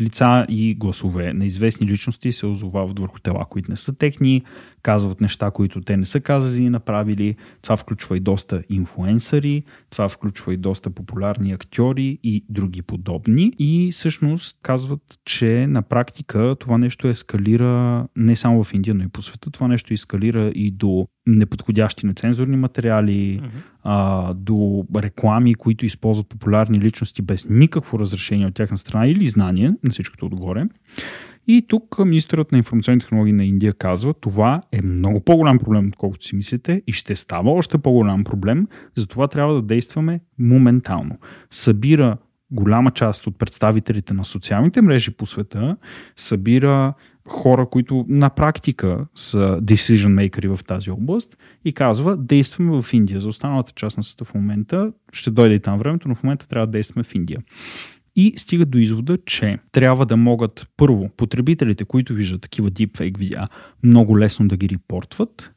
лица 0.00 0.46
и 0.48 0.74
гласове 0.74 1.32
на 1.32 1.44
известни 1.44 1.86
личности 1.86 2.32
се 2.32 2.46
озовават 2.46 2.98
върху 2.98 3.18
тела, 3.18 3.46
които 3.50 3.70
не 3.70 3.76
са 3.76 3.94
техни, 3.94 4.42
казват 4.82 5.20
неща, 5.20 5.50
които 5.50 5.80
те 5.80 5.96
не 5.96 6.04
са 6.04 6.20
казали 6.20 6.62
и 6.62 6.70
направили. 6.70 7.36
Това 7.62 7.76
включва 7.76 8.16
и 8.16 8.20
доста 8.20 8.62
инфуенсъри, 8.70 9.62
това 9.90 10.08
включва 10.08 10.54
и 10.54 10.56
доста 10.56 10.90
популярни 10.90 11.52
актьори 11.52 12.18
и 12.22 12.44
други 12.48 12.82
подобни. 12.82 13.52
И 13.58 13.88
всъщност 13.92 14.58
казват, 14.62 15.02
че 15.24 15.66
на 15.66 15.82
практика 15.82 16.56
това 16.60 16.78
нещо 16.78 17.08
ескалира 17.08 18.06
не 18.16 18.36
само 18.36 18.64
в 18.64 18.74
Индия, 18.74 18.94
но 18.94 19.04
и 19.04 19.08
по 19.08 19.22
света. 19.22 19.50
Това 19.50 19.68
нещо 19.68 19.94
ескалира 19.94 20.52
и 20.54 20.70
до 20.70 21.06
неподходящи 21.26 22.06
нецензурни 22.06 22.56
материали, 22.56 23.40
mm-hmm. 23.40 23.71
А, 23.82 24.34
до 24.34 24.84
реклами, 24.96 25.54
които 25.54 25.86
използват 25.86 26.28
популярни 26.28 26.80
личности 26.80 27.22
без 27.22 27.46
никакво 27.48 27.98
разрешение 27.98 28.46
от 28.46 28.54
тяхна 28.54 28.78
страна 28.78 29.06
или 29.06 29.28
знание 29.28 29.72
на 29.84 29.90
всичкото 29.90 30.26
отгоре. 30.26 30.64
И 31.46 31.66
тук 31.68 31.98
министърът 31.98 32.52
на 32.52 32.58
информационни 32.58 33.00
технологии 33.00 33.32
на 33.32 33.44
Индия 33.44 33.72
казва, 33.72 34.14
това 34.14 34.62
е 34.72 34.82
много 34.82 35.20
по-голям 35.20 35.58
проблем, 35.58 35.88
отколкото 35.88 36.26
си 36.26 36.36
мислите 36.36 36.82
и 36.86 36.92
ще 36.92 37.14
става 37.14 37.50
още 37.50 37.78
по-голям 37.78 38.24
проблем, 38.24 38.66
затова 38.94 39.28
трябва 39.28 39.54
да 39.54 39.62
действаме 39.62 40.20
моментално. 40.38 41.18
Събира 41.50 42.16
голяма 42.50 42.90
част 42.90 43.26
от 43.26 43.38
представителите 43.38 44.14
на 44.14 44.24
социалните 44.24 44.82
мрежи 44.82 45.10
по 45.10 45.26
света, 45.26 45.76
събира 46.16 46.94
хора, 47.28 47.66
които 47.66 48.04
на 48.08 48.30
практика 48.30 49.06
са 49.14 49.60
decision 49.62 50.30
makers 50.30 50.56
в 50.56 50.64
тази 50.64 50.90
област 50.90 51.36
и 51.64 51.72
казва, 51.72 52.16
действаме 52.16 52.82
в 52.82 52.92
Индия. 52.92 53.20
За 53.20 53.28
останалата 53.28 53.72
част 53.72 53.96
на 53.96 54.02
света 54.02 54.24
в 54.24 54.34
момента 54.34 54.92
ще 55.12 55.30
дойде 55.30 55.54
и 55.54 55.60
там 55.60 55.78
времето, 55.78 56.08
но 56.08 56.14
в 56.14 56.22
момента 56.22 56.48
трябва 56.48 56.66
да 56.66 56.72
действаме 56.72 57.04
в 57.04 57.14
Индия 57.14 57.38
и 58.16 58.34
стигат 58.36 58.70
до 58.70 58.78
извода, 58.78 59.18
че 59.26 59.58
трябва 59.72 60.06
да 60.06 60.16
могат 60.16 60.66
първо 60.76 61.10
потребителите, 61.16 61.84
които 61.84 62.14
виждат 62.14 62.42
такива 62.42 62.70
deepfake 62.70 63.18
видеа, 63.18 63.46
много 63.82 64.18
лесно 64.18 64.48
да 64.48 64.56
ги 64.56 64.68
репортват 64.68 65.50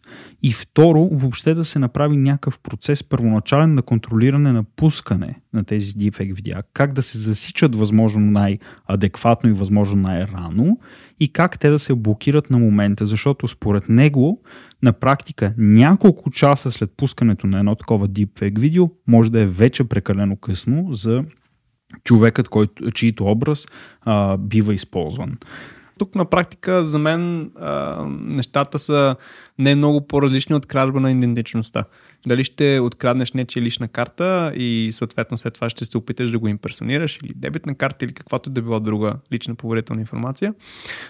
и 0.44 0.52
второ, 0.52 1.10
въобще 1.12 1.54
да 1.54 1.66
се 1.66 1.80
направи 1.80 2.18
някакъв 2.18 2.60
процес 2.60 3.04
първоначален 3.04 3.74
на 3.74 3.82
контролиране 3.82 4.52
на 4.52 4.64
пускане 4.64 5.40
на 5.54 5.64
тези 5.64 5.94
deepfake 5.94 6.36
видеа, 6.36 6.64
как 6.74 6.94
да 6.94 7.04
се 7.04 7.18
засичат 7.18 7.76
възможно 7.76 8.32
най-адекватно 8.32 9.50
и 9.50 9.54
възможно 9.54 10.02
най-рано 10.02 10.80
и 11.20 11.28
как 11.28 11.60
те 11.60 11.70
да 11.70 11.80
се 11.80 11.96
блокират 11.96 12.50
на 12.50 12.58
момента, 12.58 13.06
защото 13.06 13.48
според 13.48 13.90
него 13.90 14.42
на 14.84 14.94
практика 14.94 15.54
няколко 15.58 16.32
часа 16.32 16.72
след 16.72 16.92
пускането 16.98 17.48
на 17.48 17.60
едно 17.60 17.76
такова 17.76 18.08
deepfake 18.08 18.60
видео 18.60 18.90
може 19.08 19.32
да 19.32 19.42
е 19.42 19.46
вече 19.46 19.84
прекалено 19.84 20.36
късно 20.36 20.94
за 20.94 21.24
човекът, 22.04 22.50
който, 22.50 22.92
чието 22.92 23.26
образ 23.26 23.68
а, 24.02 24.38
бива 24.38 24.74
използван. 24.74 25.38
Тук 25.98 26.16
на 26.16 26.26
практика 26.26 26.86
за 26.86 27.00
мен 27.00 27.52
а, 27.56 28.06
нещата 28.20 28.80
са 28.80 29.16
не 29.60 29.76
много 29.76 30.08
по-различни 30.08 30.56
от 30.56 30.66
кражба 30.66 31.00
на 31.00 31.12
идентичността. 31.12 31.84
Дали 32.28 32.44
ще 32.44 32.80
откраднеш 32.80 33.34
нечия 33.34 33.64
лична 33.64 33.88
карта 33.88 34.52
и 34.56 34.90
съответно 34.92 35.38
след 35.38 35.54
това 35.54 35.70
ще 35.70 35.86
се 35.86 35.98
опиташ 35.98 36.32
да 36.32 36.40
го 36.40 36.48
имперсонираш 36.48 37.20
или 37.24 37.34
дебитна 37.36 37.76
карта 37.76 38.06
или 38.06 38.14
каквато 38.14 38.50
да 38.50 38.62
била 38.62 38.80
друга 38.80 39.16
лична 39.34 39.56
поверителна 39.56 40.02
информация. 40.02 40.54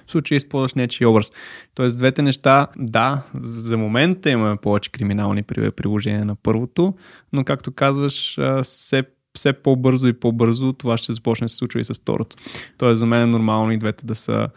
В 0.08 0.12
случая 0.12 0.38
използваш 0.38 0.74
нечи 0.74 1.08
образ. 1.08 1.32
Тоест 1.76 1.98
двете 1.98 2.22
неща, 2.22 2.68
да, 2.78 3.24
за 3.42 3.78
момента 3.78 4.30
имаме 4.30 4.58
повече 4.58 4.92
криминални 4.92 5.44
приложения 5.44 6.26
на 6.26 6.36
първото, 6.36 6.94
но 7.34 7.44
както 7.44 7.72
казваш, 7.72 8.40
все 8.62 9.04
все 9.36 9.54
по-бързо 9.54 10.08
и 10.08 10.14
по-бързо 10.14 10.74
това 10.74 10.98
ще 10.98 11.14
започне 11.14 11.46
да 11.46 11.50
се 11.50 11.56
случва 11.56 11.80
и 11.80 11.84
с 11.84 11.94
второто. 11.94 12.36
Тоест 12.78 13.00
за 13.00 13.06
мен 13.06 13.22
е 13.22 13.26
нормално 13.26 13.72
и 13.72 13.78
двете 13.78 14.06
да 14.06 14.16
са 14.16 14.48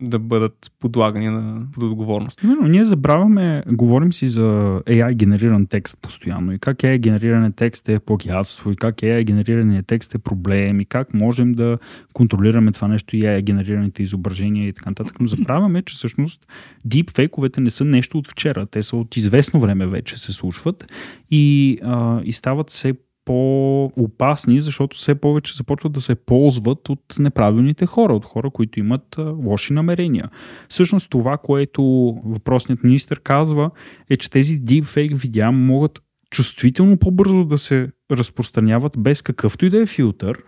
да 0.00 0.18
бъдат 0.18 0.72
подлагани 0.80 1.28
на 1.28 1.66
под 1.72 1.82
отговорност. 1.82 2.42
Именно, 2.44 2.68
ние 2.68 2.84
забравяме, 2.84 3.62
говорим 3.66 4.12
си 4.12 4.28
за 4.28 4.42
AI 4.86 5.14
генериран 5.14 5.66
текст 5.66 5.98
постоянно 6.02 6.52
и 6.52 6.58
как 6.58 6.76
AI 6.76 6.98
генериране 6.98 7.52
текст 7.52 7.88
е 7.88 7.98
плагиатство 7.98 8.70
и 8.70 8.76
как 8.76 8.96
AI 8.96 9.24
генериране 9.24 9.82
текст 9.82 10.14
е 10.14 10.18
проблем 10.18 10.80
и 10.80 10.84
как 10.84 11.14
можем 11.14 11.52
да 11.52 11.78
контролираме 12.12 12.72
това 12.72 12.88
нещо 12.88 13.16
и 13.16 13.22
AI 13.22 13.42
генерираните 13.42 14.02
изображения 14.02 14.68
и 14.68 14.72
така 14.72 14.90
нататък. 14.90 15.20
Но 15.20 15.28
забравяме, 15.28 15.82
че 15.82 15.94
всъщност 15.94 16.46
дипфейковете 16.84 17.60
не 17.60 17.70
са 17.70 17.84
нещо 17.84 18.18
от 18.18 18.30
вчера. 18.30 18.66
Те 18.66 18.82
са 18.82 18.96
от 18.96 19.16
известно 19.16 19.60
време 19.60 19.86
вече 19.86 20.20
се 20.20 20.32
случват 20.32 20.92
и, 21.30 21.78
а, 21.84 22.20
и 22.24 22.32
стават 22.32 22.70
все 22.70 22.94
по-опасни, 23.24 24.60
защото 24.60 24.96
все 24.96 25.14
повече 25.14 25.56
започват 25.56 25.92
да 25.92 26.00
се 26.00 26.14
ползват 26.14 26.88
от 26.88 27.14
неправилните 27.18 27.86
хора, 27.86 28.14
от 28.14 28.24
хора, 28.24 28.50
които 28.50 28.80
имат 28.80 29.16
лоши 29.18 29.72
намерения. 29.72 30.30
Всъщност 30.68 31.10
това, 31.10 31.36
което 31.36 31.82
въпросният 32.24 32.84
министр 32.84 33.16
казва, 33.16 33.70
е, 34.10 34.16
че 34.16 34.30
тези 34.30 34.60
deepfake 34.60 35.14
видеа 35.14 35.52
могат 35.52 36.02
чувствително 36.32 36.96
по-бързо 36.96 37.44
да 37.44 37.58
се 37.58 37.88
разпространяват 38.10 38.92
без 38.98 39.22
какъвто 39.22 39.66
и 39.66 39.70
да 39.70 39.78
е 39.78 39.86
филтър 39.86 40.38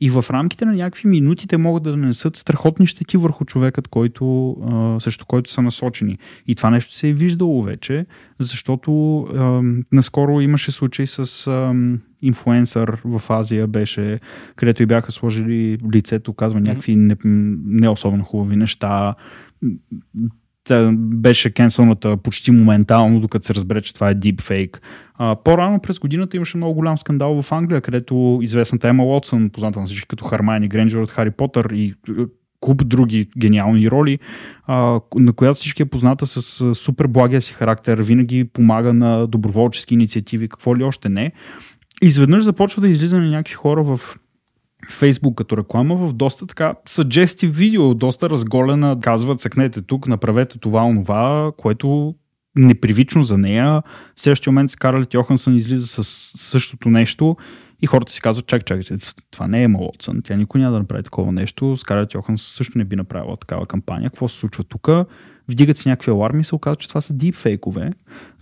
и 0.00 0.10
в 0.10 0.24
рамките 0.30 0.64
на 0.64 0.72
някакви 0.72 1.08
минути 1.08 1.48
те 1.48 1.56
могат 1.56 1.82
да 1.82 1.96
нанесат 1.96 2.36
страхотни 2.36 2.86
щети 2.86 3.16
върху 3.16 3.44
човекът, 3.44 3.88
който, 3.88 4.50
а, 4.50 5.00
срещу 5.00 5.26
който 5.26 5.50
са 5.50 5.62
насочени. 5.62 6.18
И 6.46 6.54
това 6.54 6.70
нещо 6.70 6.94
се 6.94 7.08
е 7.08 7.12
виждало 7.12 7.62
вече, 7.62 8.06
защото 8.38 9.20
а, 9.20 9.62
наскоро 9.92 10.40
имаше 10.40 10.72
случай 10.72 11.06
с 11.06 11.46
а, 11.46 11.74
инфуенсър 12.22 13.00
в 13.04 13.22
Азия, 13.28 13.66
беше, 13.66 14.20
където 14.56 14.82
и 14.82 14.86
бяха 14.86 15.12
сложили 15.12 15.78
лицето, 15.94 16.32
казва 16.32 16.60
някакви 16.60 16.96
не, 16.96 17.16
не 17.64 17.88
особено 17.88 18.24
хубави 18.24 18.56
неща 18.56 19.14
беше 20.92 21.50
кенселната 21.50 22.16
почти 22.16 22.50
моментално, 22.50 23.20
докато 23.20 23.46
се 23.46 23.54
разбере, 23.54 23.82
че 23.82 23.94
това 23.94 24.10
е. 24.10 24.68
А, 25.14 25.36
по-рано 25.44 25.80
през 25.80 25.98
годината 25.98 26.36
имаше 26.36 26.56
много 26.56 26.74
голям 26.74 26.98
скандал 26.98 27.42
в 27.42 27.52
Англия, 27.52 27.80
където 27.80 28.38
известната 28.42 28.88
Ема 28.88 29.04
Уотсън, 29.04 29.50
позната 29.50 29.80
на 29.80 29.86
всички 29.86 30.08
като 30.08 30.24
Хармайни 30.24 30.68
Гренджер 30.68 30.98
от 30.98 31.10
Хари 31.10 31.30
Потър 31.30 31.70
и 31.72 31.94
куп 32.60 32.88
други 32.88 33.28
гениални 33.38 33.90
роли, 33.90 34.18
на 35.14 35.32
която 35.36 35.60
всички 35.60 35.82
е 35.82 35.86
позната 35.86 36.26
с 36.26 36.74
супер 36.74 37.06
благия 37.06 37.42
си 37.42 37.52
характер, 37.52 37.98
винаги 37.98 38.44
помага 38.44 38.92
на 38.92 39.26
доброволчески 39.26 39.94
инициативи, 39.94 40.48
какво 40.48 40.76
ли 40.76 40.84
още 40.84 41.08
не. 41.08 41.32
Изведнъж 42.02 42.42
започва 42.42 42.82
да 42.82 42.88
излиза 42.88 43.18
на 43.18 43.26
някакви 43.26 43.54
хора 43.54 43.82
в 43.82 44.00
Фейсбук 44.90 45.38
като 45.38 45.56
реклама 45.56 45.96
в 45.96 46.12
доста 46.12 46.46
така 46.46 46.74
съджести 46.86 47.46
видео, 47.46 47.94
доста 47.94 48.30
разголена. 48.30 48.98
Казват, 49.00 49.40
съкнете 49.40 49.82
тук, 49.82 50.06
направете 50.06 50.58
това, 50.58 50.84
онова, 50.84 51.52
което 51.56 52.14
непривично 52.56 53.22
за 53.22 53.38
нея. 53.38 53.82
В 54.16 54.20
следващия 54.20 54.52
момент 54.52 54.70
Скарлет 54.70 55.14
Йохансън 55.14 55.54
излиза 55.54 55.86
с 55.86 56.32
същото 56.36 56.88
нещо 56.88 57.36
И 57.82 57.86
хората 57.86 58.12
си 58.12 58.20
казват, 58.20 58.46
чак, 58.46 58.64
чак, 58.64 58.80
това 59.30 59.46
не 59.48 59.60
е 59.60 59.62
Ема 59.62 59.78
тя 60.24 60.36
никой 60.36 60.60
няма 60.60 60.72
да 60.72 60.78
направи 60.78 61.02
такова 61.02 61.32
нещо. 61.32 61.76
Скарлет 61.76 62.14
Йоханс 62.14 62.42
също 62.42 62.78
не 62.78 62.84
би 62.84 62.96
направила 62.96 63.36
такава 63.36 63.66
кампания. 63.66 64.10
Какво 64.10 64.28
се 64.28 64.38
случва 64.38 64.64
тук? 64.64 64.88
Вдигат 65.48 65.78
се 65.78 65.88
някакви 65.88 66.10
аларми 66.10 66.40
и 66.40 66.44
се 66.44 66.54
оказва, 66.54 66.76
че 66.76 66.88
това 66.88 67.00
са 67.00 67.14
дипфейкове. 67.14 67.90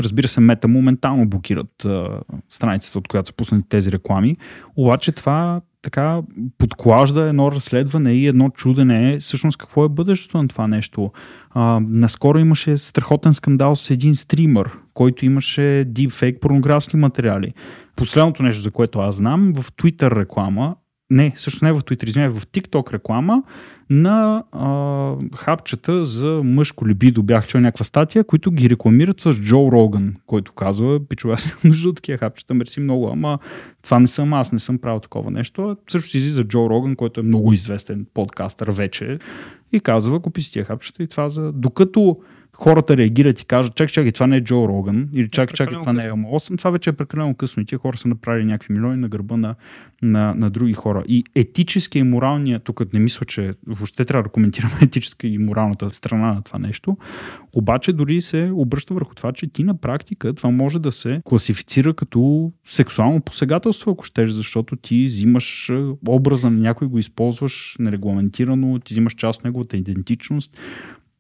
Разбира 0.00 0.28
се, 0.28 0.40
мета 0.40 0.68
моментално 0.68 1.28
блокират 1.28 1.84
а, 1.84 2.20
страницата, 2.48 2.98
от 2.98 3.08
която 3.08 3.26
са 3.26 3.32
пуснати 3.32 3.68
тези 3.68 3.92
реклами. 3.92 4.36
Обаче 4.76 5.12
това 5.12 5.60
така 5.82 6.20
подклажда 6.58 7.22
едно 7.22 7.52
разследване 7.52 8.12
и 8.12 8.26
едно 8.26 8.50
чудене 8.50 9.18
всъщност 9.18 9.58
какво 9.58 9.84
е 9.84 9.88
бъдещето 9.88 10.42
на 10.42 10.48
това 10.48 10.66
нещо. 10.66 11.12
А, 11.50 11.80
наскоро 11.80 12.38
имаше 12.38 12.78
страхотен 12.78 13.34
скандал 13.34 13.76
с 13.76 13.90
един 13.90 14.14
стример, 14.14 14.70
който 14.94 15.26
имаше 15.26 15.84
дипфейк 15.86 16.40
порнографски 16.40 16.96
материали. 16.96 17.54
Последното 17.96 18.42
нещо, 18.42 18.62
за 18.62 18.70
което 18.70 18.98
аз 18.98 19.16
знам, 19.16 19.52
в 19.56 19.72
Twitter 19.72 20.16
реклама 20.20 20.76
не, 21.10 21.32
също 21.36 21.64
не 21.64 21.72
в 21.72 21.80
Twitter, 21.80 22.08
извинявай, 22.08 22.40
в 22.40 22.46
TikTok 22.46 22.92
реклама 22.92 23.42
на 23.90 24.44
а, 24.52 25.14
хапчета 25.36 26.04
за 26.04 26.40
мъжко 26.44 26.88
либидо. 26.88 27.22
Бях 27.22 27.46
чел 27.46 27.60
някаква 27.60 27.84
статия, 27.84 28.24
които 28.24 28.50
ги 28.50 28.70
рекламират 28.70 29.20
с 29.20 29.32
Джо 29.32 29.72
Роган, 29.72 30.14
който 30.26 30.52
казва, 30.52 31.00
пичува, 31.08 31.34
аз 31.34 31.46
нямам 31.46 31.60
нужда 31.64 31.88
от 31.88 31.96
такива 31.96 32.18
хапчета, 32.18 32.54
мерси 32.54 32.80
много, 32.80 33.08
ама 33.08 33.38
това 33.82 34.00
не 34.00 34.06
съм 34.06 34.32
аз, 34.32 34.52
не 34.52 34.58
съм 34.58 34.78
правил 34.78 35.00
такова 35.00 35.30
нещо. 35.30 35.76
Също 35.88 36.10
си 36.10 36.16
излиза 36.16 36.44
Джо 36.44 36.70
Роган, 36.70 36.96
който 36.96 37.20
е 37.20 37.24
много 37.24 37.52
известен 37.52 38.06
подкастър 38.14 38.70
вече 38.70 39.18
и 39.72 39.80
казва, 39.80 40.20
купи 40.20 40.42
си 40.42 40.52
тия 40.52 40.64
хапчета 40.64 41.02
и 41.02 41.06
това 41.06 41.28
за... 41.28 41.52
Докато 41.52 42.18
хората 42.54 42.96
реагират 42.96 43.40
и 43.40 43.44
кажат, 43.44 43.74
чак, 43.74 43.92
чакай, 43.92 44.12
това 44.12 44.26
не 44.26 44.36
е 44.36 44.40
Джо 44.40 44.68
Роган, 44.68 45.08
или 45.12 45.28
чак, 45.28 45.50
е 45.50 45.54
чакай, 45.54 45.78
това 45.78 45.92
не 45.92 46.04
е 46.04 46.08
Ама 46.08 46.28
8, 46.28 46.58
това 46.58 46.70
вече 46.70 46.90
е 46.90 46.92
прекалено 46.92 47.34
късно 47.34 47.62
и 47.62 47.66
тия 47.66 47.78
хора 47.78 47.96
са 47.96 48.08
направили 48.08 48.44
някакви 48.44 48.74
милиони 48.74 48.96
на 48.96 49.08
гърба 49.08 49.36
на, 49.36 49.54
на, 50.02 50.34
на 50.34 50.50
други 50.50 50.72
хора. 50.72 51.04
И 51.08 51.24
етически 51.34 51.98
и 51.98 52.02
моралния, 52.02 52.60
тук 52.60 52.92
не 52.92 53.00
мисля, 53.00 53.26
че 53.26 53.54
въобще 53.66 54.04
трябва 54.04 54.22
да 54.22 54.28
коментираме 54.28 54.74
етическа 54.82 55.26
и 55.26 55.38
моралната 55.38 55.90
страна 55.90 56.34
на 56.34 56.42
това 56.42 56.58
нещо, 56.58 56.96
обаче 57.52 57.92
дори 57.92 58.20
се 58.20 58.50
обръща 58.54 58.94
върху 58.94 59.14
това, 59.14 59.32
че 59.32 59.46
ти 59.46 59.64
на 59.64 59.76
практика 59.76 60.34
това 60.34 60.50
може 60.50 60.78
да 60.78 60.92
се 60.92 61.22
класифицира 61.24 61.94
като 61.94 62.52
сексуално 62.66 63.20
посегателство, 63.20 63.90
ако 63.90 64.04
щеш, 64.04 64.30
защото 64.30 64.76
ти 64.76 65.04
взимаш 65.04 65.72
образа 66.08 66.50
на 66.50 66.58
някой, 66.60 66.88
го 66.88 66.98
използваш 66.98 67.76
нерегламентирано, 67.78 68.78
ти 68.78 68.94
взимаш 68.94 69.14
част 69.14 69.38
от 69.38 69.44
неговата 69.44 69.76
идентичност, 69.76 70.56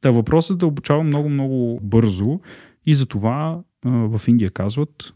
Та 0.04 0.10
въпросът 0.10 0.58
да 0.58 0.66
обучава 0.66 1.02
много-много 1.02 1.80
бързо 1.82 2.40
и 2.86 2.94
за 2.94 3.06
това 3.06 3.60
в 3.84 4.20
Индия 4.28 4.50
казват 4.50 5.14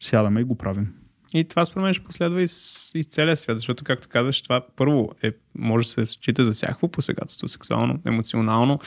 сядаме 0.00 0.40
и 0.40 0.44
го 0.44 0.54
правим. 0.54 0.92
И 1.34 1.44
това 1.44 1.64
според 1.64 1.84
мен 1.84 1.94
ще 1.94 2.04
последва 2.04 2.42
из, 2.42 2.90
из 2.94 3.06
целия 3.06 3.36
свят, 3.36 3.58
защото, 3.58 3.84
както 3.84 4.08
казваш, 4.08 4.42
това 4.42 4.60
първо 4.76 5.10
е, 5.22 5.32
може 5.58 5.86
да 5.86 5.90
се 5.90 6.06
счита 6.06 6.44
за 6.44 6.52
всякакво 6.52 6.88
посегателство, 6.88 7.48
сексуално, 7.48 8.00
емоционално. 8.06 8.78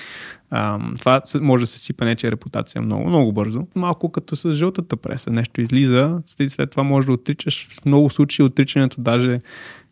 Ам, 0.52 0.96
това 1.00 1.22
може 1.42 1.62
да 1.62 1.68
се 1.68 1.80
сипа 1.80 2.06
нечия 2.06 2.32
репутация 2.32 2.82
много, 2.82 3.08
много 3.08 3.34
бързо. 3.34 3.68
Малко 3.76 4.12
като 4.12 4.36
с 4.36 4.54
жълтата 4.54 4.98
преса. 4.98 5.32
Нещо 5.32 5.62
излиза, 5.62 6.22
след 6.26 6.72
това 6.72 6.84
може 6.84 7.08
да 7.08 7.14
отричаш. 7.14 7.68
В 7.68 7.86
много 7.86 8.10
случаи 8.10 8.46
отричането 8.46 9.02
даже 9.02 9.42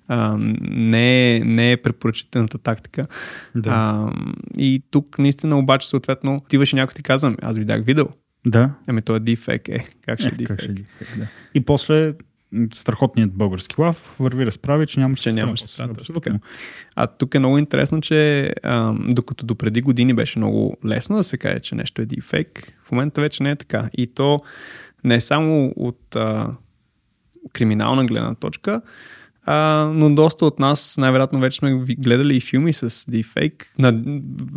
а, 0.09 0.37
не, 0.61 1.35
е, 1.35 1.39
не 1.39 1.71
е 1.71 1.77
препоръчителната 1.77 2.57
тактика. 2.57 3.07
Да. 3.55 3.69
А, 3.69 4.13
и 4.57 4.83
тук 4.91 5.19
наистина 5.19 5.59
обаче 5.59 5.87
съответно 5.87 6.35
отиваш 6.35 6.73
и 6.73 6.75
някой 6.75 6.93
ти 6.93 7.03
казвам, 7.03 7.37
аз 7.41 7.57
видях 7.57 7.85
видео. 7.85 8.05
Да. 8.45 8.71
Ами 8.87 9.01
то 9.01 9.15
е 9.15 9.19
дефек, 9.19 9.69
е. 9.69 9.85
Как 10.05 10.19
ще 10.19 10.29
е, 10.29 10.31
е 10.39 10.45
Как 10.45 10.61
ще 10.61 10.71
е 10.71 10.73
дефек, 10.73 11.17
да. 11.17 11.27
И 11.53 11.61
после 11.61 12.13
страхотният 12.73 13.33
български 13.33 13.81
лав 13.81 14.15
върви 14.19 14.45
разправи, 14.45 14.87
че 14.87 14.99
нямаш 14.99 15.19
че 15.19 15.31
нямаш 15.31 15.79
Абсолютно. 15.79 16.39
А 16.95 17.07
тук 17.07 17.35
е 17.35 17.39
много 17.39 17.57
интересно, 17.57 18.01
че 18.01 18.53
а, 18.63 18.93
докато 19.07 19.45
до 19.45 19.55
преди 19.55 19.81
години 19.81 20.13
беше 20.13 20.39
много 20.39 20.77
лесно 20.85 21.17
да 21.17 21.23
се 21.23 21.37
каже, 21.37 21.59
че 21.59 21.75
нещо 21.75 22.01
е 22.01 22.05
дефек, 22.05 22.73
в 22.85 22.91
момента 22.91 23.21
вече 23.21 23.43
не 23.43 23.51
е 23.51 23.55
така. 23.55 23.89
И 23.93 24.07
то 24.07 24.41
не 25.03 25.15
е 25.15 25.21
само 25.21 25.73
от 25.75 26.15
а, 26.15 26.51
криминална 27.53 28.05
гледна 28.05 28.35
точка, 28.35 28.81
а, 29.51 29.91
но 29.93 30.15
доста 30.15 30.45
от 30.45 30.59
нас 30.59 30.97
най-вероятно 30.97 31.39
вече 31.39 31.57
сме 31.57 31.83
гледали 31.97 32.37
и 32.37 32.41
филми 32.41 32.73
с 32.73 32.89
deepfake. 32.89 33.63
На, 33.79 34.03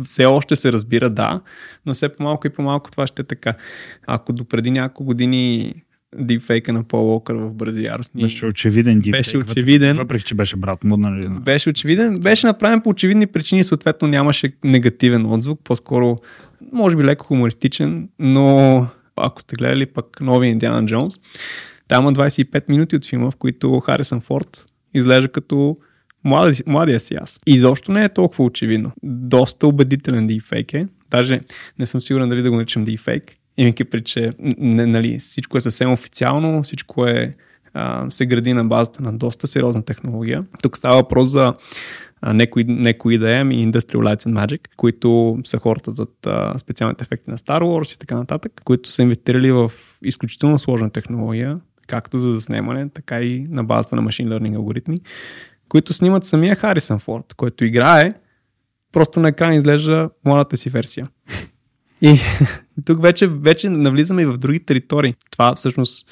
все 0.03 0.25
още 0.25 0.55
се 0.55 0.73
разбира, 0.73 1.09
да, 1.09 1.41
но 1.85 1.93
все 1.93 2.09
по-малко 2.09 2.47
и 2.47 2.49
по-малко 2.49 2.91
това 2.91 3.07
ще 3.07 3.21
е 3.21 3.25
така. 3.25 3.53
Ако 4.07 4.33
до 4.33 4.45
преди 4.45 4.71
няколко 4.71 5.03
години 5.03 5.73
дипфейка 6.17 6.73
на 6.73 6.83
Пол 6.83 7.13
Уокър 7.13 7.35
в 7.35 7.53
бързи. 7.53 7.87
Беше 8.15 8.45
очевиден 8.45 8.99
дипфейк. 8.99 9.25
Беше 9.25 9.37
очевиден. 9.37 9.95
Въпреки, 9.95 10.25
че 10.25 10.35
беше 10.35 10.55
брат 10.55 10.83
му, 10.83 10.97
нали? 10.97 11.27
Беше 11.29 11.69
очевиден. 11.69 12.19
Беше 12.19 12.47
направен 12.47 12.81
по 12.81 12.89
очевидни 12.89 13.27
причини, 13.27 13.63
съответно 13.63 14.07
нямаше 14.07 14.53
негативен 14.63 15.25
отзвук, 15.25 15.59
по-скоро 15.63 16.17
може 16.71 16.95
би 16.95 17.03
леко 17.03 17.25
хумористичен, 17.25 18.09
но 18.19 18.87
ако 19.15 19.41
сте 19.41 19.55
гледали 19.55 19.85
пък 19.85 20.21
нови 20.21 20.47
Индиана 20.47 20.85
Джонс, 20.85 21.19
там 21.87 22.03
има 22.03 22.13
25 22.13 22.63
минути 22.69 22.95
от 22.95 23.05
филма, 23.05 23.31
в 23.31 23.35
които 23.35 23.79
Харисън 23.79 24.21
Форд 24.21 24.65
изглежда 24.93 25.27
като 25.27 25.77
млади, 26.23 26.63
младия 26.67 26.99
си 26.99 27.15
аз. 27.21 27.39
Изобщо 27.47 27.91
не 27.91 28.03
е 28.03 28.09
толкова 28.09 28.43
очевидно. 28.43 28.91
Доста 29.03 29.67
убедителен 29.67 30.27
дефейк 30.27 30.73
е. 30.73 30.87
Даже 31.11 31.39
не 31.79 31.85
съм 31.85 32.01
сигурен 32.01 32.29
дали 32.29 32.41
да 32.41 32.49
го 32.49 32.55
наричам 32.55 32.83
дефейк, 32.83 33.23
имайки 33.57 33.83
при, 33.83 34.03
че 34.03 34.31
нали, 34.57 35.19
всичко 35.19 35.57
е 35.57 35.61
съвсем 35.61 35.91
официално, 35.91 36.63
всичко 36.63 37.05
е 37.05 37.35
а, 37.73 38.11
се 38.11 38.25
гради 38.25 38.53
на 38.53 38.65
базата 38.65 39.03
на 39.03 39.17
доста 39.17 39.47
сериозна 39.47 39.85
технология. 39.85 40.45
Тук 40.61 40.77
става 40.77 40.95
въпрос 40.95 41.27
за 41.27 41.53
некои, 42.33 42.63
некои 42.63 43.19
IDM 43.19 43.53
и 43.53 43.71
Industrial 43.71 43.97
Lights 43.97 44.29
and 44.29 44.45
Magic, 44.45 44.67
които 44.77 45.39
са 45.45 45.59
хората 45.59 45.91
зад 45.91 46.27
а, 46.27 46.59
специалните 46.59 47.03
ефекти 47.03 47.31
на 47.31 47.37
Star 47.37 47.61
Wars 47.61 47.95
и 47.95 47.99
така 47.99 48.15
нататък, 48.15 48.61
които 48.63 48.91
са 48.91 49.01
инвестирали 49.01 49.51
в 49.51 49.71
изключително 50.03 50.59
сложна 50.59 50.89
технология, 50.89 51.59
както 51.87 52.17
за 52.17 52.31
заснемане, 52.31 52.89
така 52.89 53.21
и 53.21 53.47
на 53.49 53.63
базата 53.63 53.95
на 53.95 54.01
машин 54.01 54.29
learning 54.29 54.55
алгоритми, 54.55 55.01
които 55.69 55.93
снимат 55.93 56.25
самия 56.25 56.55
Харисън 56.55 56.99
Форд, 56.99 57.33
който 57.33 57.65
играе, 57.65 58.13
просто 58.91 59.19
на 59.19 59.29
екран 59.29 59.53
изглежда 59.53 60.09
младата 60.25 60.57
си 60.57 60.69
версия. 60.69 61.07
И 62.01 62.15
тук 62.85 63.01
вече, 63.01 63.27
вече 63.27 63.69
навлизаме 63.69 64.21
и 64.21 64.25
в 64.25 64.37
други 64.37 64.65
територии. 64.65 65.15
Това 65.31 65.55
всъщност 65.55 66.07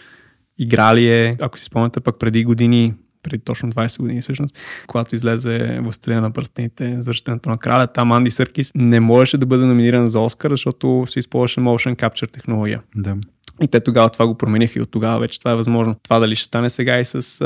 играли 0.57 1.09
е, 1.09 1.37
ако 1.41 1.59
си 1.59 1.65
спомняте 1.65 1.99
пък 1.99 2.19
преди 2.19 2.43
години, 2.43 2.93
преди 3.23 3.43
точно 3.43 3.71
20 3.71 4.01
години 4.01 4.21
всъщност, 4.21 4.57
когато 4.87 5.15
излезе 5.15 5.79
Властелина 5.81 6.21
на 6.21 6.31
пръстените, 6.31 6.95
завръщането 7.01 7.49
на 7.49 7.57
краля, 7.57 7.87
там 7.87 8.11
Анди 8.11 8.31
Съркис 8.31 8.71
не 8.75 8.99
можеше 8.99 9.37
да 9.37 9.45
бъде 9.45 9.65
номиниран 9.65 10.07
за 10.07 10.19
Оскар, 10.19 10.51
защото 10.51 11.05
се 11.07 11.19
използваше 11.19 11.59
motion 11.59 11.95
capture 11.95 12.31
технология. 12.31 12.81
Да. 12.95 13.15
И 13.61 13.67
те 13.67 13.79
тогава 13.79 14.09
това 14.09 14.27
го 14.27 14.37
промениха 14.37 14.79
и 14.79 14.81
от 14.81 14.91
тогава 14.91 15.19
вече 15.19 15.39
това 15.39 15.51
е 15.51 15.55
възможно. 15.55 15.95
Това 16.03 16.19
дали 16.19 16.35
ще 16.35 16.45
стане 16.45 16.69
сега 16.69 16.99
и 16.99 17.05
с, 17.05 17.21
с 17.21 17.39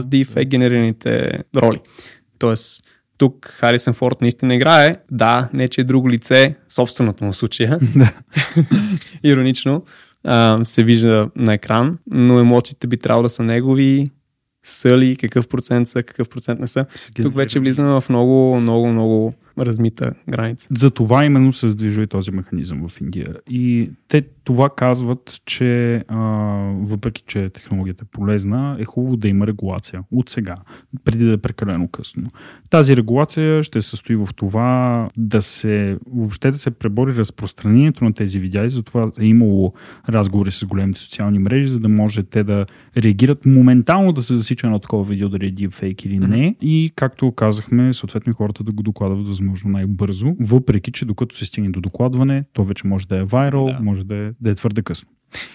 deepfake 0.00 0.44
генерираните 0.44 1.30
роли. 1.56 1.80
Тоест, 2.38 2.84
тук 3.18 3.46
Харисън 3.46 3.94
Форд 3.94 4.20
наистина 4.20 4.54
играе. 4.54 4.96
Да, 5.10 5.48
не 5.52 5.68
че 5.68 5.80
е 5.80 5.84
друго 5.84 6.10
лице, 6.10 6.54
собственото 6.68 7.24
му 7.24 7.32
случая. 7.32 7.78
Иронично 9.24 9.84
а, 10.24 10.64
се 10.64 10.84
вижда 10.84 11.30
на 11.36 11.54
екран, 11.54 11.98
но 12.10 12.38
емоциите 12.38 12.86
би 12.86 12.96
трябвало 12.96 13.22
да 13.22 13.28
са 13.28 13.42
негови, 13.42 14.10
са 14.62 14.98
ли, 14.98 15.16
какъв 15.16 15.48
процент 15.48 15.88
са, 15.88 16.02
какъв 16.02 16.28
процент 16.28 16.60
не 16.60 16.66
са. 16.66 16.86
Тук 17.22 17.36
вече 17.36 17.60
влизаме 17.60 18.00
в 18.00 18.04
много, 18.08 18.60
много, 18.60 18.86
много 18.86 19.34
размита 19.58 20.12
граница. 20.28 20.68
За 20.70 20.90
това 20.90 21.24
именно 21.24 21.52
се 21.52 21.70
сдвижва 21.70 22.02
и 22.02 22.06
този 22.06 22.30
механизъм 22.30 22.88
в 22.88 23.00
Индия. 23.00 23.34
И 23.50 23.90
те 24.08 24.22
това 24.46 24.70
казват, 24.76 25.40
че 25.46 25.94
а, 26.08 26.18
въпреки, 26.80 27.22
че 27.26 27.50
технологията 27.50 28.04
е 28.04 28.12
полезна, 28.12 28.76
е 28.78 28.84
хубаво 28.84 29.16
да 29.16 29.28
има 29.28 29.46
регулация 29.46 30.02
от 30.12 30.28
сега, 30.28 30.54
преди 31.04 31.24
да 31.24 31.32
е 31.32 31.36
прекалено 31.36 31.88
късно. 31.88 32.28
Тази 32.70 32.96
регулация 32.96 33.62
ще 33.62 33.80
се 33.80 33.88
състои 33.88 34.16
в 34.16 34.28
това 34.36 35.08
да 35.16 35.42
се 35.42 35.98
въобще 36.06 36.50
да 36.50 36.58
се 36.58 36.70
пребори 36.70 37.14
разпространението 37.14 38.04
на 38.04 38.12
тези 38.12 38.38
видеа 38.38 38.64
и 38.64 38.70
затова 38.70 39.10
е 39.20 39.24
имало 39.24 39.72
разговори 40.08 40.50
с 40.50 40.64
големите 40.64 41.00
социални 41.00 41.38
мрежи, 41.38 41.68
за 41.68 41.80
да 41.80 41.88
може 41.88 42.22
те 42.22 42.44
да 42.44 42.66
реагират 42.96 43.46
моментално 43.46 44.12
да 44.12 44.22
се 44.22 44.36
засича 44.36 44.70
на 44.70 44.80
такова 44.80 45.04
видео 45.04 45.28
дали 45.28 45.46
е 45.46 45.52
deepfake 45.52 46.06
или 46.06 46.18
не. 46.18 46.26
Mm-hmm. 46.26 46.58
И 46.60 46.92
както 46.96 47.32
казахме, 47.32 47.92
съответно 47.92 48.34
хората 48.34 48.64
да 48.64 48.72
го 48.72 48.82
докладват 48.82 49.28
възможно 49.28 49.70
най-бързо, 49.70 50.36
въпреки 50.40 50.92
че 50.92 51.04
докато 51.04 51.36
се 51.36 51.44
стигне 51.44 51.70
до 51.70 51.80
докладване, 51.80 52.44
то 52.52 52.64
вече 52.64 52.86
може 52.86 53.08
да 53.08 53.16
е 53.18 53.24
вайрал, 53.24 53.66
да. 53.66 53.78
може 53.80 54.04
да 54.04 54.14
е, 54.14 54.30
да 54.40 54.50
е 54.50 54.54
твърде 54.54 54.82
късно. 54.82 55.08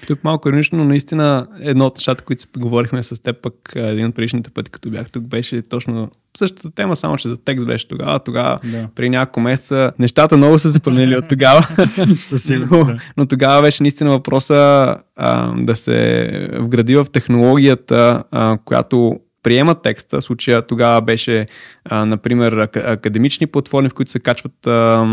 Тук 0.07 0.23
малко 0.23 0.49
иронично, 0.49 0.77
но 0.77 0.85
наистина 0.85 1.47
едно 1.59 1.85
от 1.85 1.95
нещата, 1.95 2.23
които 2.23 2.45
говорихме 2.57 3.03
с 3.03 3.23
теб 3.23 3.41
пък 3.41 3.53
един 3.75 4.05
от 4.05 4.15
предишните 4.15 4.49
пъти, 4.49 4.71
като 4.71 4.89
бях 4.89 5.11
тук, 5.11 5.23
беше 5.23 5.61
точно 5.61 6.11
същата 6.37 6.71
тема, 6.71 6.95
само 6.95 7.17
че 7.17 7.29
за 7.29 7.37
текст 7.37 7.67
беше 7.67 7.87
тогава. 7.87 8.19
Тогава, 8.19 8.59
да. 8.63 8.89
при 8.95 9.09
няколко 9.09 9.39
месеца, 9.39 9.91
нещата 9.99 10.37
много 10.37 10.59
са 10.59 10.71
се 10.71 10.79
променили 10.79 11.17
от 11.17 11.27
тогава. 11.27 11.67
Със 12.19 12.43
сигурност. 12.43 12.89
но, 12.89 12.97
но 13.17 13.25
тогава 13.25 13.61
беше 13.61 13.83
наистина 13.83 14.09
въпроса 14.09 14.95
а, 15.15 15.53
да 15.57 15.75
се 15.75 16.49
вгради 16.59 16.95
в 16.95 17.05
технологията, 17.11 18.23
а, 18.31 18.57
която 18.65 19.19
приемат 19.43 19.81
текста. 19.81 20.17
В 20.17 20.23
случая 20.23 20.67
тогава 20.67 21.01
беше, 21.01 21.47
а, 21.85 22.05
например, 22.05 22.69
академични 22.75 23.47
платформи, 23.47 23.89
в 23.89 23.93
които 23.93 24.11
се 24.11 24.19
качват 24.19 24.67
а, 24.67 24.71
а, 24.71 25.05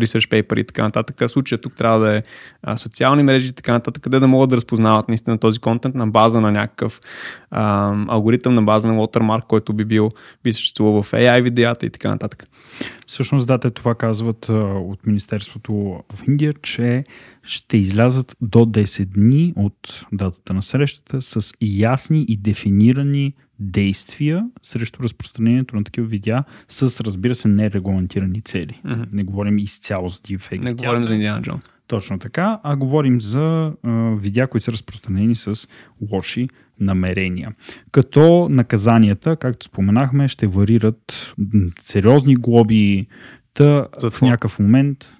research 0.00 0.28
paper 0.28 0.60
и 0.60 0.64
така 0.64 0.82
нататък. 0.82 1.16
В 1.20 1.28
случая 1.28 1.60
тук 1.60 1.76
трябва 1.76 1.98
да 1.98 2.16
е 2.16 2.22
а, 2.62 2.76
социални 2.76 3.22
мрежи 3.22 3.48
и 3.48 3.52
така 3.52 3.72
нататък, 3.72 4.02
къде 4.02 4.18
да 4.18 4.28
могат 4.28 4.50
да 4.50 4.56
разпознават 4.56 5.08
наистина 5.08 5.38
този 5.38 5.58
контент 5.58 5.94
на 5.94 6.06
база 6.06 6.40
на 6.40 6.52
някакъв 6.52 7.00
а, 7.50 7.94
алгоритъм, 8.08 8.54
на 8.54 8.62
база 8.62 8.88
на 8.88 8.94
watermark, 8.94 9.46
който 9.46 9.72
би 9.72 9.84
бил 9.84 10.10
би 10.44 10.52
съществувал 10.52 11.02
в 11.02 11.12
AI 11.12 11.42
видеята 11.42 11.86
и 11.86 11.90
така 11.90 12.08
нататък. 12.08 12.46
Всъщност, 13.06 13.46
да, 13.46 13.58
те 13.58 13.70
това 13.70 13.94
казват 13.94 14.48
а, 14.48 14.52
от 14.64 15.06
Министерството 15.06 15.72
в 16.12 16.28
Индия, 16.28 16.52
че 16.62 17.04
ще 17.42 17.76
излязат 17.76 18.36
до 18.40 18.58
10 18.58 19.04
дни 19.04 19.52
от 19.56 20.06
датата 20.12 20.54
на 20.54 20.62
срещата 20.62 21.22
с 21.22 21.52
ясни 21.60 22.24
и 22.28 22.36
дефинирани 22.36 23.34
действия 23.60 24.48
срещу 24.62 25.02
разпространението 25.02 25.76
на 25.76 25.84
такива 25.84 26.06
видеа 26.06 26.44
с, 26.68 27.00
разбира 27.00 27.34
се, 27.34 27.48
нерегламентирани 27.48 28.42
цели. 28.42 28.80
Mm-hmm. 28.86 29.06
Не 29.12 29.24
говорим 29.24 29.58
изцяло 29.58 30.08
за 30.08 30.18
deepfake. 30.18 30.62
Не 30.62 30.74
говорим 30.74 31.02
за 31.02 31.14
Индиана 31.14 31.42
Джонс. 31.42 31.64
Точно 31.86 32.18
така, 32.18 32.60
а 32.62 32.76
говорим 32.76 33.20
за 33.20 33.72
а, 33.82 33.90
видеа, 34.16 34.46
които 34.46 34.64
са 34.64 34.72
разпространени 34.72 35.34
с 35.34 35.68
лоши 36.12 36.48
намерения. 36.80 37.52
Като 37.92 38.48
наказанията, 38.50 39.36
както 39.36 39.66
споменахме, 39.66 40.28
ще 40.28 40.46
варират 40.46 41.34
сериозни 41.80 42.34
глоби, 42.34 43.06
та 43.54 43.86
затвор. 43.98 44.18
в 44.18 44.22
някакъв 44.22 44.58
момент, 44.58 45.12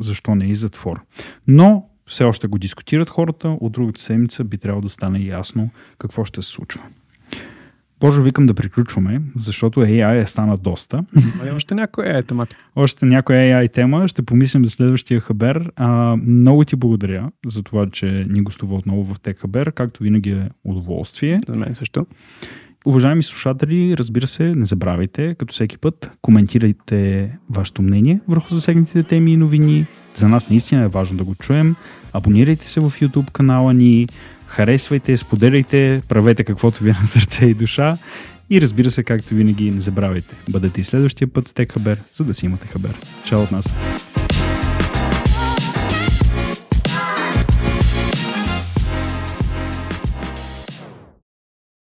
защо 0.00 0.34
не 0.34 0.46
и 0.46 0.54
затвор. 0.54 1.00
Но 1.46 1.88
все 2.06 2.24
още 2.24 2.46
го 2.46 2.58
дискутират 2.58 3.08
хората, 3.08 3.48
от 3.48 3.72
другата 3.72 4.00
седмица 4.00 4.44
би 4.44 4.58
трябвало 4.58 4.82
да 4.82 4.88
стане 4.88 5.18
ясно 5.18 5.70
какво 5.98 6.24
ще 6.24 6.42
се 6.42 6.50
случва. 6.50 6.82
Боже, 8.00 8.22
викам 8.22 8.46
да 8.46 8.54
приключваме, 8.54 9.20
защото 9.36 9.80
AI 9.80 10.22
е 10.22 10.26
стана 10.26 10.56
доста. 10.56 11.04
Има 11.16 11.56
още 11.56 11.74
някоя 11.74 12.22
AI 12.22 12.26
тематика. 12.26 12.64
Още 12.76 13.06
някоя 13.06 13.38
AI 13.38 13.72
тема. 13.72 14.08
Ще 14.08 14.22
помислим 14.22 14.64
за 14.64 14.70
следващия 14.70 15.20
хабер. 15.20 15.70
А, 15.76 16.16
много 16.16 16.64
ти 16.64 16.76
благодаря 16.76 17.30
за 17.46 17.62
това, 17.62 17.90
че 17.90 18.26
ни 18.28 18.42
гостува 18.42 18.74
отново 18.74 19.14
в 19.14 19.20
Тек 19.20 19.38
Хабер. 19.38 19.72
Както 19.72 20.02
винаги 20.02 20.30
е 20.30 20.50
удоволствие. 20.64 21.38
За 21.48 21.56
мен 21.56 21.74
също. 21.74 22.06
Уважаеми 22.86 23.22
слушатели, 23.22 23.96
разбира 23.96 24.26
се, 24.26 24.52
не 24.56 24.64
забравяйте, 24.64 25.34
като 25.34 25.52
всеки 25.52 25.78
път, 25.78 26.10
коментирайте 26.22 27.30
вашето 27.50 27.82
мнение 27.82 28.20
върху 28.28 28.54
засегнатите 28.54 29.02
теми 29.02 29.32
и 29.32 29.36
новини. 29.36 29.86
За 30.14 30.28
нас 30.28 30.50
наистина 30.50 30.82
е 30.82 30.88
важно 30.88 31.18
да 31.18 31.24
го 31.24 31.34
чуем. 31.34 31.76
Абонирайте 32.12 32.68
се 32.68 32.80
в 32.80 32.90
YouTube 32.90 33.30
канала 33.30 33.74
ни, 33.74 34.06
Харесвайте, 34.48 35.16
споделяйте, 35.16 36.02
правете 36.08 36.44
каквото 36.44 36.84
ви 36.84 36.90
е 36.90 36.96
на 37.00 37.06
сърце 37.06 37.44
и 37.44 37.54
душа. 37.54 37.98
И 38.50 38.60
разбира 38.60 38.90
се, 38.90 39.02
както 39.02 39.34
винаги, 39.34 39.70
не 39.70 39.80
забравяйте, 39.80 40.34
бъдете 40.50 40.80
и 40.80 40.84
следващия 40.84 41.28
път 41.28 41.48
с 41.48 41.52
Тек 41.52 41.72
Хабер, 41.72 41.98
за 42.12 42.24
да 42.24 42.34
си 42.34 42.46
имате 42.46 42.66
хабер. 42.66 42.94
Чао 43.24 43.42
от 43.42 43.52
нас! 43.52 43.74